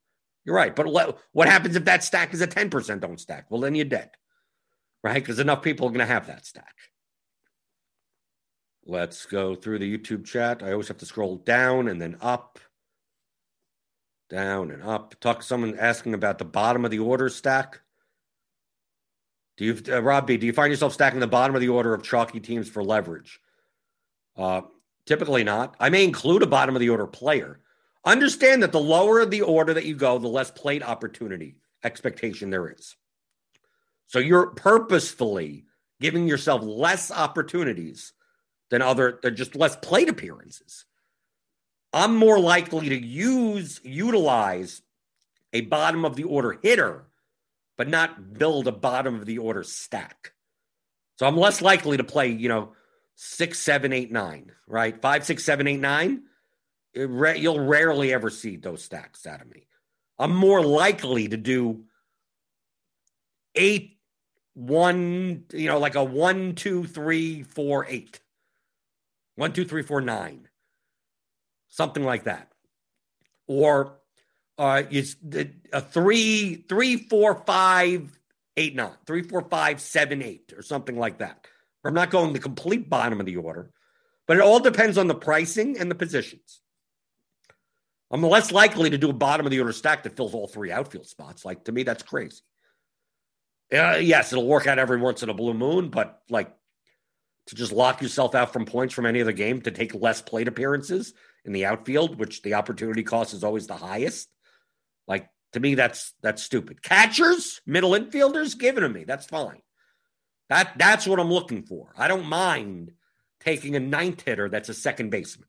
[0.44, 0.74] You're right.
[0.74, 0.88] But
[1.33, 3.46] what happens if that stack is a 10% owned stack?
[3.50, 4.11] Well, then you're dead,
[5.02, 5.14] right?
[5.14, 6.74] Because enough people are going to have that stack.
[8.87, 10.62] Let's go through the YouTube chat.
[10.62, 12.59] I always have to scroll down and then up,
[14.28, 15.18] down and up.
[15.20, 17.80] Talk to someone asking about the bottom of the order stack.
[19.57, 21.94] Do you, uh, Rob B, do you find yourself stacking the bottom of the order
[21.94, 23.40] of chalky teams for leverage?
[24.37, 24.62] Uh,
[25.07, 25.76] typically not.
[25.80, 27.61] I may include a bottom of the order player.
[28.05, 32.69] Understand that the lower the order that you go, the less plate opportunity expectation there
[32.71, 32.97] is.
[34.07, 35.64] So you're purposefully
[36.01, 38.12] giving yourself less opportunities
[38.71, 40.85] than other, than just less plate appearances.
[41.93, 44.83] I'm more likely to use, utilize
[45.53, 47.07] a bottom of the order hitter
[47.77, 50.33] but not build a bottom of the order stack.
[51.17, 52.73] So I'm less likely to play, you know,
[53.14, 55.01] six, seven, eight, nine, right?
[55.01, 56.23] Five, six, seven, eight, nine.
[56.94, 59.66] You'll rarely ever see those stacks out of me.
[60.18, 61.85] I'm more likely to do
[63.54, 63.98] eight,
[64.54, 68.20] one, you know, like a one, two, three, four, eight.
[69.37, 70.48] One, two, three, four, nine.
[71.68, 72.52] Something like that.
[73.48, 73.98] Or
[74.59, 75.16] uh, is
[75.72, 78.16] a three, three, four, five,
[78.57, 81.46] eight, nine, three, four, five, seven, eight, or something like that.
[81.85, 83.70] I'm not going the complete bottom of the order,
[84.26, 86.61] but it all depends on the pricing and the positions.
[88.14, 90.70] I'm less likely to do a bottom of the order stack that fills all three
[90.70, 91.44] outfield spots.
[91.44, 92.42] Like to me, that's crazy.
[93.72, 96.55] Uh, yes, it'll work out every once in a blue moon, but like
[97.48, 100.46] to just lock yourself out from points from any other game to take less plate
[100.46, 101.12] appearances
[101.44, 104.29] in the outfield, which the opportunity cost is always the highest.
[105.09, 106.85] Like to me, that's that's stupid.
[106.85, 109.03] Catchers, middle infielders, give it to me.
[109.03, 109.61] That's fine.
[110.50, 111.92] That that's what I'm looking for.
[111.98, 112.92] I don't mind
[113.40, 115.48] taking a ninth hitter that's a second baseman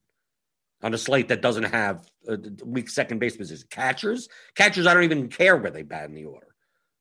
[0.85, 3.67] on a slate that doesn't have uh, a weak second base position.
[3.71, 6.45] Catchers, catchers, I don't even care where they bat in the order.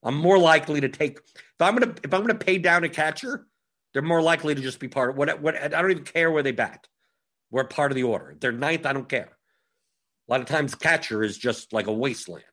[0.03, 3.47] I'm more likely to take if I'm gonna if I'm gonna pay down a catcher,
[3.93, 6.43] they're more likely to just be part of what what I don't even care where
[6.43, 6.89] they bat.
[7.51, 8.31] We're part of the order.
[8.31, 9.37] If they're ninth, I don't care.
[10.29, 12.45] A lot of times, catcher is just like a wasteland,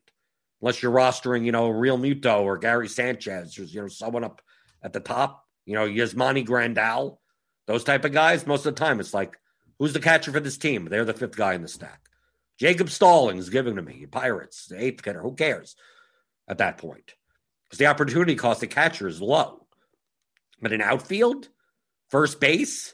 [0.62, 4.41] unless you're rostering, you know, Realmuto or Gary Sanchez or you know someone up
[4.84, 5.46] at the top.
[5.65, 7.20] You know, Yasmani Grandal,
[7.67, 8.46] those type of guys.
[8.46, 9.38] Most of the time, it's like,
[9.82, 10.86] who's the catcher for this team?
[10.86, 12.08] They're the fifth guy in the stack.
[12.60, 15.24] Jacob Stallings giving to me Pirates, the eighth hitter.
[15.24, 15.76] Who cares
[16.48, 17.15] at that point?
[17.65, 19.65] Because the opportunity cost of catcher is low.
[20.62, 21.50] But in outfield,
[22.10, 22.94] first base,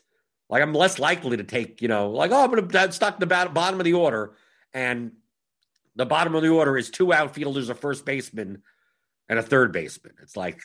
[0.49, 3.19] like I'm less likely to take, you know, like, oh, I'm going to stuck in
[3.19, 4.35] the bottom of the order
[4.73, 5.11] and
[5.97, 8.61] the bottom of the order is two outfielders, a first baseman,
[9.27, 10.13] and a third baseman.
[10.21, 10.61] It's like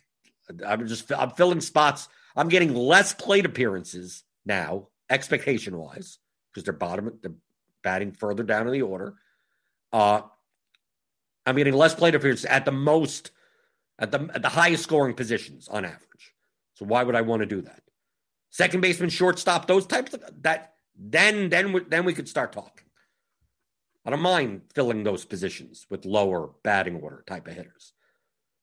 [0.65, 2.07] I'm just I'm filling spots.
[2.37, 6.19] I'm getting less plate appearances now, expectation wise,
[6.51, 7.33] because they're bottom, they're
[7.83, 9.15] batting further down in the order.
[9.93, 10.23] Uh,
[11.47, 13.31] I'm getting less plate appearances at the most,
[13.99, 16.35] at the at the highest scoring positions on average.
[16.75, 17.83] So why would I want to do that?
[18.51, 20.75] Second baseman, shortstop, those types of that.
[20.97, 22.87] Then then we, then we could start talking.
[24.05, 27.93] I don't mind filling those positions with lower batting order type of hitters.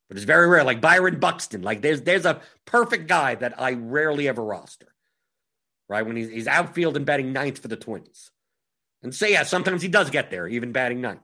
[0.07, 0.63] But it's very rare.
[0.63, 4.88] Like Byron Buxton, like there's there's a perfect guy that I rarely ever roster.
[5.89, 6.05] Right?
[6.05, 8.31] When he's, he's outfield and batting ninth for the Twins.
[9.01, 11.21] And say, so, yeah, sometimes he does get there, even batting ninth.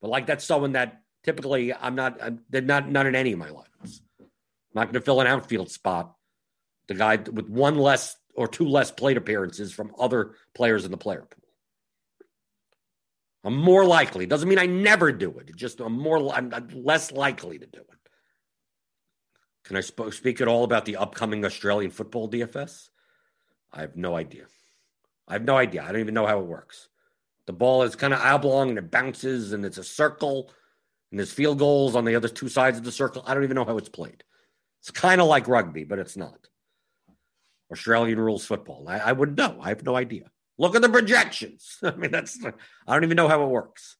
[0.00, 3.38] But like that's someone that typically I'm not, I'm, they're not, not in any of
[3.38, 4.00] my lineups.
[4.20, 4.26] I'm
[4.74, 6.14] not going to fill an outfield spot
[6.88, 10.96] the guy with one less or two less plate appearances from other players in the
[10.96, 11.44] player pool.
[13.44, 14.26] I'm more likely.
[14.26, 15.50] Doesn't mean I never do it.
[15.50, 17.86] It just I'm more I'm less likely to do it.
[19.64, 22.88] Can I sp- speak at all about the upcoming Australian football DFS?
[23.72, 24.46] I have no idea.
[25.26, 25.82] I have no idea.
[25.82, 26.88] I don't even know how it works.
[27.46, 30.50] The ball is kind of oblong and it bounces and it's a circle
[31.10, 33.22] and there's field goals on the other two sides of the circle.
[33.26, 34.24] I don't even know how it's played.
[34.80, 36.48] It's kind of like rugby, but it's not.
[37.70, 38.84] Australian rules football.
[38.88, 39.58] I, I wouldn't know.
[39.60, 40.30] I have no idea.
[40.58, 41.78] Look at the projections.
[41.82, 42.38] I mean, that's,
[42.86, 43.96] I don't even know how it works.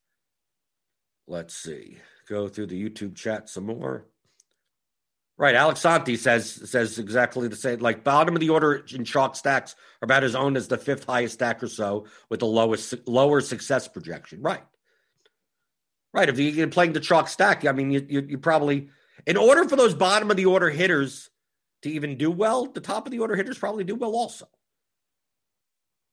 [1.27, 1.97] Let's see.
[2.27, 4.05] Go through the YouTube chat some more.
[5.39, 5.55] Right.
[5.55, 7.79] Alex Santi says says exactly the same.
[7.79, 11.05] Like bottom of the order in chalk stacks are about as owned as the fifth
[11.05, 14.41] highest stack or so with the lowest lower success projection.
[14.41, 14.63] Right.
[16.13, 16.27] Right.
[16.27, 18.89] If you're playing the chalk stack, I mean, you, you, you probably,
[19.25, 21.29] in order for those bottom of the order hitters
[21.83, 24.45] to even do well, the top of the order hitters probably do well also.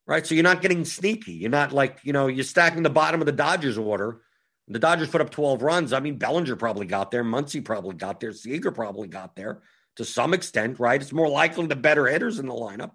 [0.06, 0.24] Right.
[0.24, 1.32] So you're not getting sneaky.
[1.32, 4.20] You're not like, you know, you're stacking the bottom of the Dodgers order
[4.68, 5.92] the Dodgers put up 12 runs.
[5.92, 7.22] I mean, Bellinger probably got there.
[7.22, 8.32] Muncy probably got there.
[8.32, 9.62] Seager probably got there
[9.96, 11.00] to some extent, right?
[11.00, 12.92] It's more likely the better hitters in the lineup.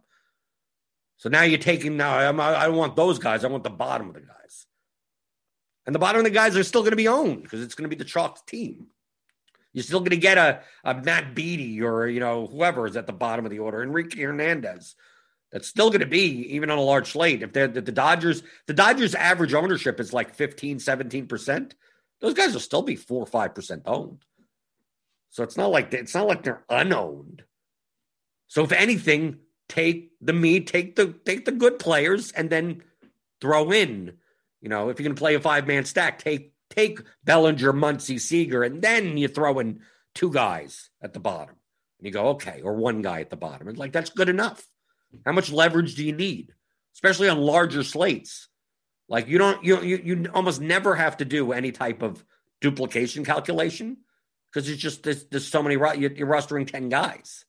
[1.18, 3.46] So now you're taking, now I don't want those guys.
[3.46, 4.66] I want the bottom of the guys.
[5.86, 7.90] And the bottom of the guys are still going to be owned because it's going
[7.90, 8.88] to be the Chalk team.
[9.74, 13.08] You're still going to get a, a Matt Beaty or, you know, whoever is at
[13.08, 14.96] the bottom of the order, Enrique Hernandez
[15.52, 17.44] that's still going to be even on a large slate.
[17.44, 21.74] If they're the, Dodgers, the Dodgers average ownership is like 15, 17%.
[22.22, 24.24] Those guys will still be four or five percent owned.
[25.30, 27.44] So it's not like it's not like they're unowned.
[28.48, 29.38] So if anything,
[29.70, 32.84] take the me, take the take the good players, and then
[33.40, 34.18] throw in.
[34.62, 38.20] You know, if you're going to play a five man stack, take take Bellinger, Muncy,
[38.20, 39.80] Seager, and then you throw in
[40.14, 41.56] two guys at the bottom,
[41.98, 44.68] and you go okay, or one guy at the bottom, and like that's good enough.
[45.26, 46.54] How much leverage do you need,
[46.96, 48.48] especially on larger slates?
[49.10, 52.24] Like you don't you you, you almost never have to do any type of
[52.62, 53.98] duplication calculation
[54.52, 57.46] because it's just there's, there's so many you're, rostering 10 guys.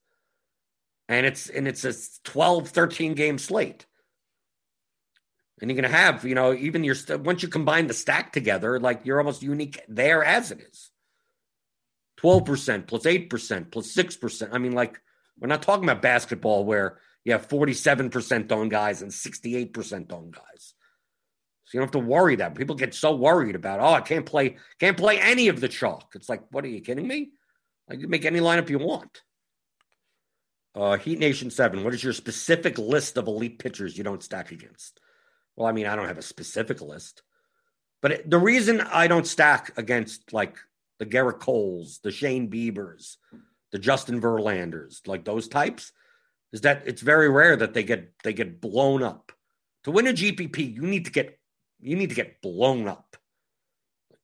[1.08, 1.94] And it's and it's a
[2.24, 3.86] 12 13 game slate.
[5.60, 8.80] And you're going to have you know even your once you combine the stack together
[8.80, 10.90] like you're almost unique there as it is.
[12.20, 15.00] 12% plus 8% plus 6% i mean like
[15.40, 20.74] we're not talking about basketball where you have 47% on guys and 68% on guys.
[21.64, 22.54] So you don't have to worry that.
[22.54, 26.12] People get so worried about, oh, I can't play, can't play any of the chalk.
[26.14, 27.30] It's like, what are you kidding me?
[27.88, 29.22] Like you make any lineup you want.
[30.74, 34.52] Uh, Heat Nation 7, what is your specific list of elite pitchers you don't stack
[34.52, 35.00] against?
[35.54, 37.22] Well, I mean, I don't have a specific list.
[38.00, 40.56] But it, the reason I don't stack against like
[40.98, 43.16] the Gerrit Coles, the Shane Biebers,
[43.70, 45.92] the Justin Verlanders, like those types,
[46.52, 49.32] is that it's very rare that they get they get blown up.
[49.84, 51.38] To win a GPP, you need to get
[51.80, 53.16] you need to get blown up.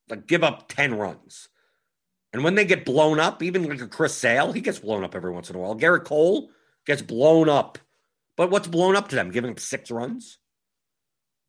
[0.08, 1.48] Like give up 10 runs.
[2.32, 5.14] And when they get blown up, even like a Chris Sale, he gets blown up
[5.14, 5.74] every once in a while.
[5.74, 6.50] Gerrit Cole
[6.86, 7.78] gets blown up.
[8.36, 9.30] But what's blown up to them?
[9.30, 10.38] Giving up six runs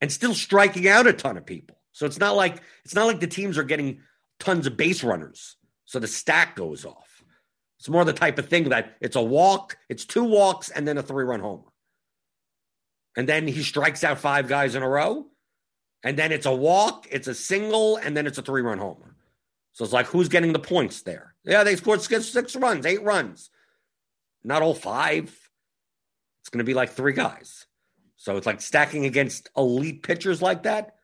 [0.01, 1.77] and still striking out a ton of people.
[1.91, 4.01] So it's not like it's not like the teams are getting
[4.39, 5.57] tons of base runners.
[5.85, 7.18] So the stack goes off.
[7.79, 10.97] It's more the type of thing that it's a walk, it's two walks, and then
[10.97, 11.63] a three run homer.
[13.15, 15.27] And then he strikes out five guys in a row.
[16.03, 19.15] And then it's a walk, it's a single, and then it's a three run homer.
[19.73, 21.35] So it's like, who's getting the points there?
[21.43, 23.49] Yeah, they scored six, six runs, eight runs.
[24.43, 25.35] Not all five.
[26.41, 27.65] It's going to be like three guys.
[28.15, 30.95] So it's like stacking against elite pitchers like that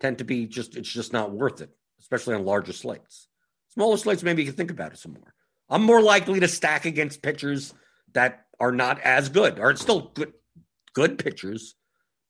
[0.00, 3.28] tend to be just, it's just not worth it, especially on larger slates.
[3.68, 5.34] Smaller slates, maybe you can think about it some more.
[5.68, 7.74] I'm more likely to stack against pitchers
[8.12, 10.32] that are not as good, or still good,
[10.94, 11.74] good pitchers,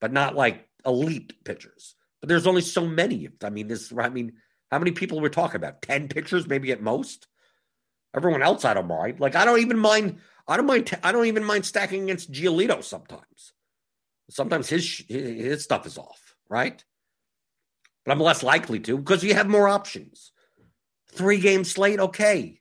[0.01, 1.95] but not like elite pitchers.
[2.20, 3.28] But there's only so many.
[3.43, 3.93] I mean, this.
[3.97, 4.34] I mean,
[4.70, 5.82] how many people we're talking about?
[5.82, 7.26] Ten pitchers, maybe at most.
[8.14, 9.20] Everyone else, I don't mind.
[9.20, 10.18] Like, I don't even mind.
[10.49, 10.91] I don't mind.
[11.03, 13.53] I don't even mind stacking against Giolito sometimes.
[14.30, 16.82] Sometimes his his stuff is off, right?
[18.05, 20.32] But I'm less likely to because you have more options.
[21.12, 22.61] Three game slate, okay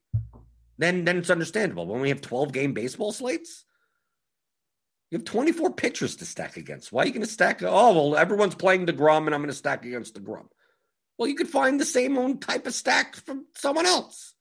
[0.77, 1.87] then then it's understandable.
[1.87, 3.65] When we have 12 game baseball slates,
[5.11, 6.91] you have 24 pitchers to stack against.
[6.91, 7.61] Why are you going to stack?
[7.63, 10.47] Oh, well, everyone's playing DeGrom, and I'm going to stack against DeGrom.
[11.17, 14.33] Well, you could find the same own type of stack from someone else.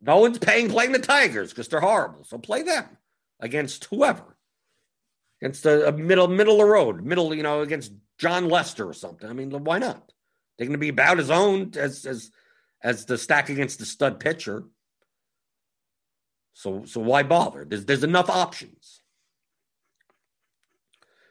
[0.00, 2.24] No one's paying playing the Tigers because they're horrible.
[2.24, 2.86] So play them
[3.38, 4.36] against whoever.
[5.42, 8.92] Against a, a middle middle of the road, middle, you know, against Jon Lester or
[8.92, 9.28] something.
[9.28, 10.12] I mean, why not?
[10.56, 12.30] They're going to be about as owned as as
[12.82, 14.64] as the stack against the stud pitcher.
[16.54, 17.64] So so why bother?
[17.64, 19.02] There's there's enough options.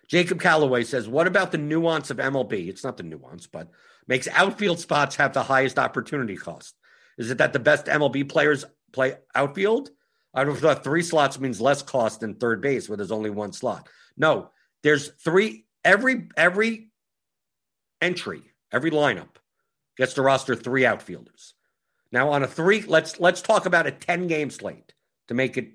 [0.07, 2.67] Jacob Calloway says, "What about the nuance of MLB?
[2.67, 3.69] It's not the nuance, but
[4.07, 6.75] makes outfield spots have the highest opportunity cost.
[7.17, 9.89] Is it that the best MLB players play outfield?
[10.33, 13.51] I don't if three slots means less cost than third base, where there's only one
[13.51, 13.87] slot.
[14.17, 14.51] No,
[14.83, 15.65] there's three.
[15.83, 16.91] Every every
[18.01, 18.41] entry,
[18.71, 19.38] every lineup
[19.99, 21.53] gets to roster three outfielders.
[22.11, 24.93] Now on a three, let's let's talk about a 10 game slate
[25.27, 25.73] to make it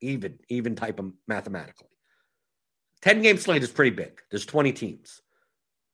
[0.00, 1.88] even, even type of mathematically.
[3.00, 4.20] 10 game slate is pretty big.
[4.30, 5.22] There's 20 teams.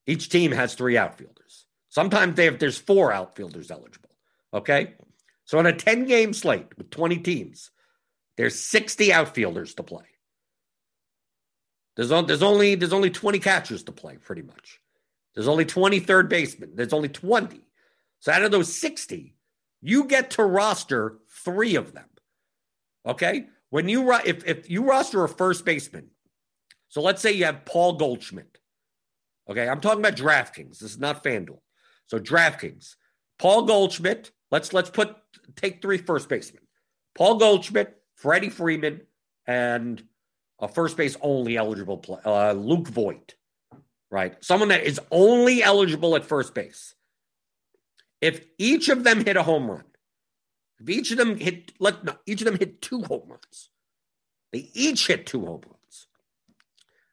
[0.07, 1.67] Each team has three outfielders.
[1.89, 4.11] Sometimes they have, there's four outfielders eligible.
[4.53, 4.95] Okay.
[5.45, 7.71] So on a 10 game slate with 20 teams,
[8.37, 10.05] there's 60 outfielders to play.
[11.97, 14.81] There's, there's only there's only 20 catchers to play, pretty much.
[15.35, 16.73] There's only 20 third basemen.
[16.75, 17.61] There's only 20.
[18.21, 19.35] So out of those 60,
[19.81, 22.09] you get to roster three of them.
[23.07, 23.47] Okay.
[23.73, 26.11] When you if if you roster a first baseman,
[26.89, 28.59] so let's say you have Paul Goldschmidt.
[29.49, 30.79] Okay, I'm talking about DraftKings.
[30.79, 31.61] This is not FanDuel.
[32.07, 32.97] So DraftKings,
[33.39, 34.31] Paul Goldschmidt.
[34.51, 35.17] Let's let's put
[35.57, 36.65] take three first basemen:
[37.15, 39.01] Paul Goldschmidt, Freddie Freeman,
[39.47, 40.05] and
[40.59, 43.35] a first base only eligible play, uh, Luke Voit.
[44.13, 46.95] Right, someone that is only eligible at first base.
[48.21, 49.85] If each of them hit a home run,
[50.79, 53.71] if each of them hit, let no, each of them hit two home runs,
[54.53, 56.09] they each hit two home runs.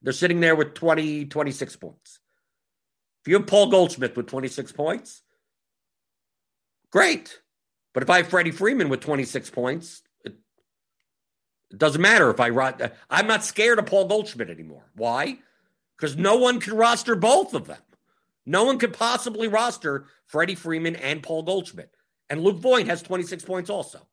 [0.01, 2.19] They're sitting there with 20, 26 points.
[3.21, 5.21] If you have Paul Goldschmidt with 26 points,
[6.91, 7.39] great.
[7.93, 10.33] But if I have Freddie Freeman with 26 points, it,
[11.71, 14.91] it doesn't matter if I I'm not scared of Paul Goldschmidt anymore.
[14.95, 15.39] Why?
[15.99, 17.81] Because no one can roster both of them.
[18.45, 21.93] No one could possibly roster Freddie Freeman and Paul Goldschmidt.
[22.29, 24.07] And Luke Voit has 26 points also.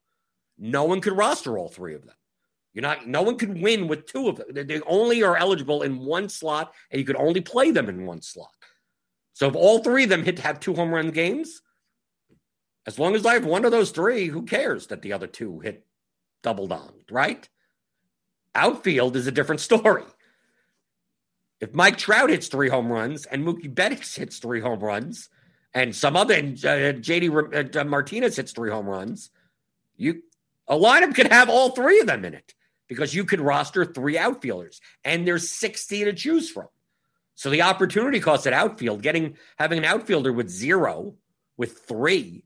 [0.59, 2.15] No one could roster all three of them.
[2.73, 4.67] You're not, no one could win with two of them.
[4.67, 8.21] They only are eligible in one slot, and you could only play them in one
[8.21, 8.51] slot.
[9.33, 11.63] So if all three of them hit to have two home run games,
[12.87, 15.61] as long as I have one of those three, who cares that the other two
[15.61, 15.87] hit
[16.43, 17.49] double down, right?
[18.55, 20.05] Outfield is a different story.
[21.61, 25.29] If Mike Trout hits three home runs and Mookie Betts hits three home runs,
[25.73, 29.31] and some other and, uh, JD uh, Martinez hits three home runs,
[29.97, 30.23] you
[30.69, 32.55] a lineup could have all three of them in it
[32.89, 36.69] because you could roster three outfielders, and there's 60 to choose from.
[37.35, 41.15] So the opportunity cost at outfield, getting having an outfielder with zero,
[41.57, 42.45] with three,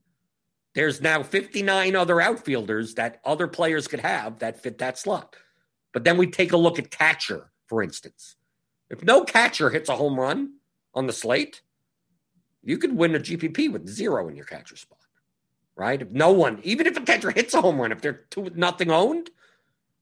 [0.75, 5.35] there's now 59 other outfielders that other players could have that fit that slot.
[5.93, 8.37] But then we take a look at catcher, for instance.
[8.91, 10.55] If no catcher hits a home run
[10.95, 11.63] on the slate,
[12.63, 14.99] you could win a GPP with zero in your catcher spot,
[15.77, 16.03] right?
[16.03, 18.91] If no one, even if a catcher hits a home run, if they're two nothing
[18.91, 19.31] owned,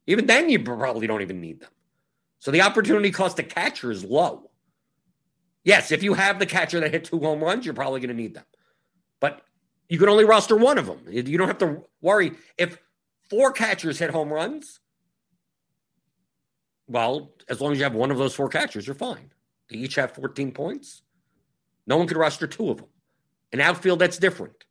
[0.07, 1.71] even then you probably don't even need them.
[2.41, 4.51] So the opportunity cost to catcher is low.
[5.65, 8.15] Yes, if you have the catcher that hit two home runs, you're probably going to
[8.15, 8.45] need them.
[9.21, 9.43] But
[9.89, 11.01] you can only roster one of them.
[11.09, 12.79] You don't have to worry if
[13.29, 14.81] four catchers hit home runs
[16.89, 19.31] well, as long as you have one of those four catchers, you're fine.
[19.71, 21.03] They each have 14 points.
[21.87, 22.89] No one could roster two of them.
[23.53, 24.65] In outfield, that's different.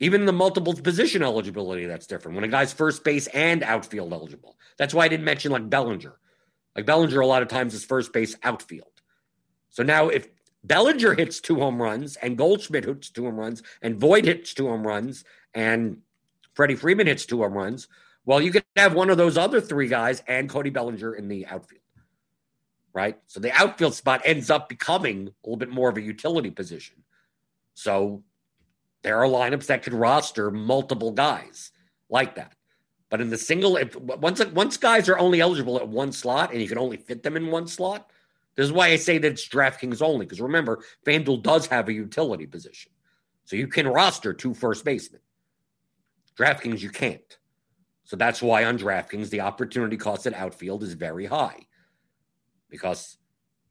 [0.00, 2.36] Even the multiple position eligibility, that's different.
[2.36, 4.56] When a guy's first base and outfield eligible.
[4.76, 6.18] That's why I didn't mention like Bellinger.
[6.76, 8.92] Like Bellinger, a lot of times is first base outfield.
[9.70, 10.28] So now if
[10.62, 14.68] Bellinger hits two home runs and Goldschmidt hits two home runs and Voit hits two
[14.68, 15.24] home runs
[15.54, 15.98] and
[16.54, 17.88] Freddie Freeman hits two home runs,
[18.28, 21.46] well, you could have one of those other three guys and Cody Bellinger in the
[21.46, 21.80] outfield,
[22.92, 23.16] right?
[23.26, 26.96] So the outfield spot ends up becoming a little bit more of a utility position.
[27.72, 28.22] So
[29.00, 31.72] there are lineups that could roster multiple guys
[32.10, 32.52] like that.
[33.08, 36.60] But in the single, if once once guys are only eligible at one slot and
[36.60, 38.10] you can only fit them in one slot,
[38.56, 40.26] this is why I say that it's DraftKings only.
[40.26, 42.92] Because remember, FanDuel does have a utility position,
[43.46, 45.22] so you can roster two first basemen.
[46.36, 47.37] DraftKings, you can't.
[48.08, 51.66] So that's why on DraftKings, the opportunity cost at outfield is very high.
[52.70, 53.18] Because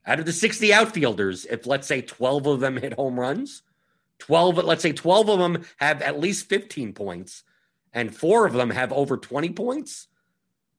[0.06, 3.64] out of the 60 outfielders, if let's say 12 of them hit home runs,
[4.20, 7.42] 12, let's say 12 of them have at least 15 points,
[7.92, 10.06] and four of them have over 20 points,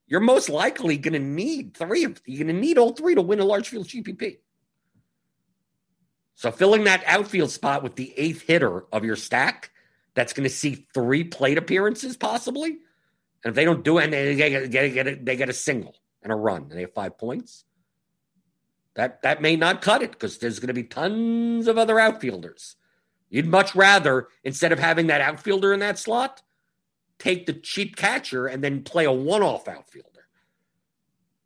[0.08, 3.42] you're most likely going to need three you're going to need all three to win
[3.42, 4.38] a large field GPP.
[6.36, 9.72] So filling that outfield spot with the eighth hitter of your stack,
[10.14, 12.78] that's going to see three plate appearances possibly
[13.44, 15.96] and if they don't do it, they get, get, get a, they get a single
[16.22, 17.66] and a run, and they have five points.
[18.96, 22.76] That that may not cut it because there's going to be tons of other outfielders.
[23.30, 26.42] You'd much rather instead of having that outfielder in that slot,
[27.18, 30.28] take the cheap catcher and then play a one-off outfielder,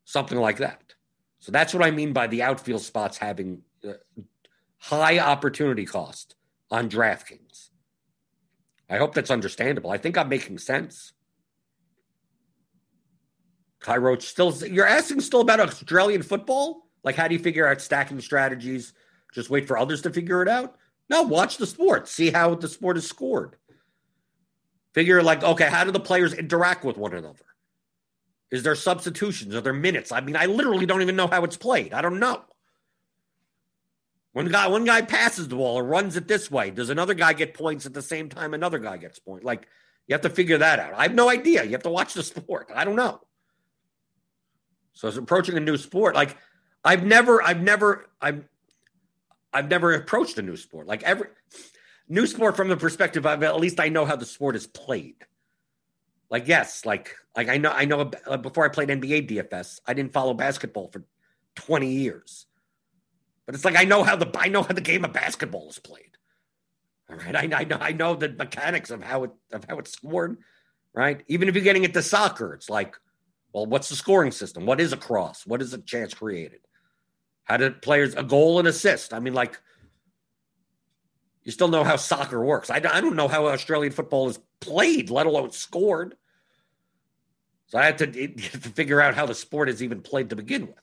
[0.06, 0.96] something like that.
[1.40, 3.94] So that's what I mean by the outfield spots having uh,
[4.78, 6.36] high opportunity cost
[6.72, 7.70] on DraftKings.
[8.90, 9.92] I hope that's understandable.
[9.92, 11.12] I think I'm making sense.
[13.84, 16.88] Kai Roach still, you're asking still about Australian football?
[17.04, 18.94] Like, how do you figure out stacking strategies?
[19.34, 20.78] Just wait for others to figure it out?
[21.10, 22.08] No, watch the sport.
[22.08, 23.58] See how the sport is scored.
[24.94, 27.46] Figure like, okay, how do the players interact with one another?
[28.52, 29.54] Is there substitutions?
[29.54, 30.12] Are there minutes?
[30.12, 31.94] I mean, I literally don't even know how it's played.
[31.94, 32.44] I don't know.
[34.32, 36.72] One guy, one guy passes the ball or runs it this way.
[36.72, 39.44] Does another guy get points at the same time another guy gets points?
[39.44, 39.68] Like
[40.08, 40.94] you have to figure that out.
[40.94, 41.64] I have no idea.
[41.64, 42.72] You have to watch the sport.
[42.74, 43.22] I don't know.
[44.94, 46.16] So it's approaching a new sport.
[46.16, 46.38] Like
[46.84, 48.48] I've never, I've never, I've,
[49.52, 50.88] I've never approached a new sport.
[50.88, 51.28] Like every
[52.10, 55.16] new sport from the perspective of at least I know how the sport is played.
[56.30, 59.94] Like yes, like like I know I know uh, before I played NBA DFS, I
[59.94, 61.04] didn't follow basketball for
[61.56, 62.48] twenty years,
[63.46, 65.78] but it's like I know how the I know how the game of basketball is
[65.78, 66.18] played.
[67.08, 69.92] All right, I, I know I know the mechanics of how it of how it's
[69.92, 70.38] scored.
[70.96, 72.96] Right, even if you're getting into soccer, it's like
[73.54, 74.66] well, what's the scoring system?
[74.66, 75.46] What is a cross?
[75.46, 76.62] What is a chance created?
[77.44, 79.14] How did players a goal and assist?
[79.14, 79.60] I mean, like
[81.44, 82.70] you still know how soccer works.
[82.70, 86.16] I, I don't know how Australian football is played, let alone scored.
[87.68, 90.68] So I had to, to figure out how the sport is even played to begin
[90.68, 90.76] with.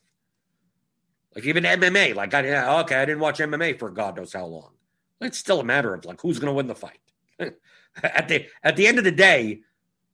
[1.34, 4.72] Like even MMA, like I okay, I didn't watch MMA for God knows how long.
[5.20, 6.98] It's still a matter of like who's going to win the fight.
[8.02, 9.60] at the at the end of the day,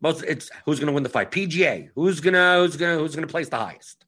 [0.01, 1.31] most it's who's going to win the fight.
[1.31, 4.05] PGA, who's gonna who's gonna who's gonna place the highest.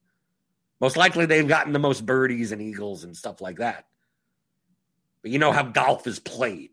[0.81, 3.87] Most likely they've gotten the most birdies and eagles and stuff like that.
[5.23, 6.71] But you know how golf is played.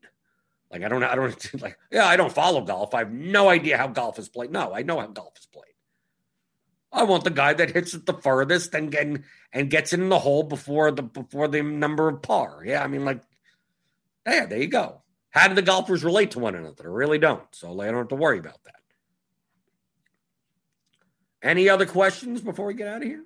[0.71, 2.93] Like I don't I don't like yeah, I don't follow golf.
[2.93, 4.51] I have no idea how golf is played.
[4.51, 5.63] No, I know how golf is played.
[6.91, 10.19] I want the guy that hits it the furthest and and, and gets in the
[10.19, 12.63] hole before the before the number of par.
[12.65, 13.21] Yeah, I mean like
[14.27, 15.01] yeah, there you go.
[15.29, 16.85] How do the golfers relate to one another?
[16.85, 17.43] I really don't.
[17.51, 18.74] So I don't have to worry about that.
[21.45, 23.23] Any other questions before we get out of here?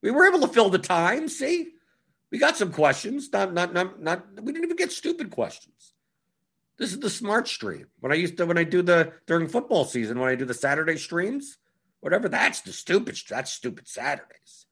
[0.00, 1.28] We were able to fill the time.
[1.28, 1.68] See,
[2.30, 3.30] we got some questions.
[3.30, 4.24] Not, not, not, not.
[4.42, 5.92] We didn't even get stupid questions.
[6.78, 7.88] This is the smart stream.
[8.00, 10.54] When I used to, when I do the during football season, when I do the
[10.54, 11.58] Saturday streams,
[12.00, 12.30] whatever.
[12.30, 13.20] That's the stupid.
[13.28, 14.64] That's stupid Saturdays.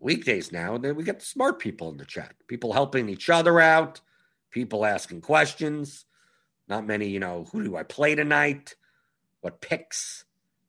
[0.00, 2.34] Weekdays now, and then we get the smart people in the chat.
[2.48, 4.00] People helping each other out.
[4.50, 6.06] People asking questions.
[6.66, 7.46] Not many, you know.
[7.52, 8.74] Who do I play tonight?
[9.42, 10.24] What picks?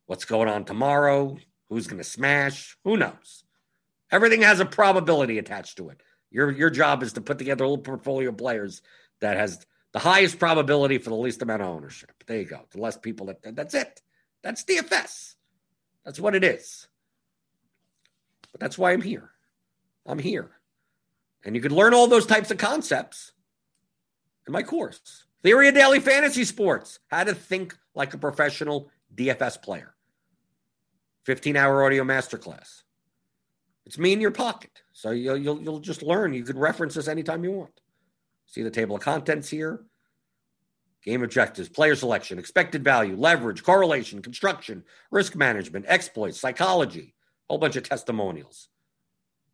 [0.06, 1.38] What's going on tomorrow?
[1.70, 2.78] Who's going to smash?
[2.84, 3.44] Who knows?
[4.12, 6.02] Everything has a probability attached to it.
[6.30, 8.82] Your your job is to put together a little portfolio of players
[9.22, 12.12] that has the highest probability for the least amount of ownership.
[12.28, 12.62] There you go.
[12.72, 14.02] The less people that that's it.
[14.44, 15.36] That's DFS.
[16.04, 16.88] That's what it is.
[18.52, 19.32] But that's why I'm here.
[20.06, 20.52] I'm here.
[21.44, 23.32] And you can learn all those types of concepts
[24.46, 25.26] in my course.
[25.42, 27.00] Theory of Daily Fantasy Sports.
[27.08, 29.95] How to think like a professional DFS player.
[31.26, 32.84] 15 hour audio masterclass.
[33.86, 34.84] It's me in your pocket.
[34.94, 36.34] So you'll, you'll, you'll just learn.
[36.34, 37.82] You could reference this anytime you want.
[38.46, 39.84] See the table of contents here.
[41.04, 47.14] Game objectives, player selection, expected value, leverage, correlation, construction, risk management, exploits, psychology,
[47.48, 48.70] a whole bunch of testimonials.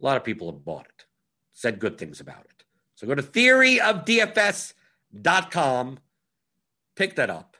[0.02, 1.04] A lot of people have bought it,
[1.52, 2.64] said good things about it.
[2.96, 6.00] So go to theoryofdfs.com,
[6.96, 7.51] pick that up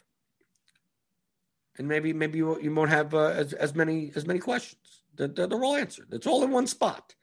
[1.82, 5.02] and maybe maybe you, you won't have uh, as, as many as many questions.
[5.16, 6.10] They're, they're, all answered.
[6.12, 7.16] It's all in one spot.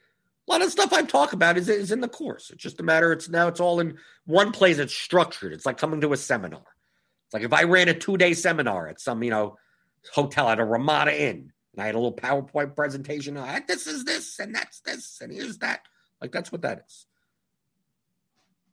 [0.46, 2.50] A lot of stuff I talk about is, is in the course.
[2.50, 3.12] It's just a matter.
[3.12, 4.78] It's now it's all in one place.
[4.78, 5.52] It's structured.
[5.52, 6.64] It's like coming to a seminar.
[7.26, 9.56] It's like if I ran a two day seminar at some you know
[10.12, 13.36] hotel at a Ramada Inn, and I had a little PowerPoint presentation.
[13.36, 15.82] I, this is this, and that's this, and here's that.
[16.20, 17.06] Like that's what that is.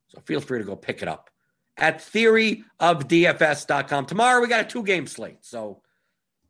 [0.08, 1.30] So feel free to go pick it up
[1.76, 4.06] at theoryofdfs.com.
[4.06, 5.44] Tomorrow we got a two game slate.
[5.44, 5.82] So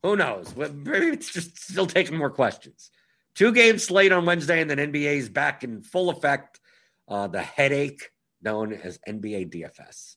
[0.03, 0.55] who knows?
[0.57, 2.91] Maybe it's just still taking more questions.
[3.35, 6.61] Two game slate on Wednesday, and then NBA is back in full effect.
[7.09, 8.11] Uh, the headache
[8.43, 10.17] known as NBA DFS.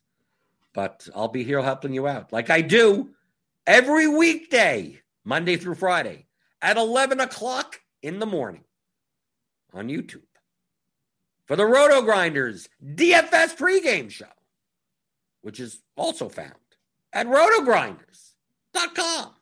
[0.74, 3.10] But I'll be here helping you out like I do
[3.68, 6.28] every weekday, Monday through Friday
[6.62, 8.64] at 11 o'clock in the morning
[9.74, 10.24] on YouTube
[11.46, 14.26] for the RotoGrinders DFS pregame show
[15.42, 16.54] which is also found
[17.14, 19.36] at rotogrinders.com.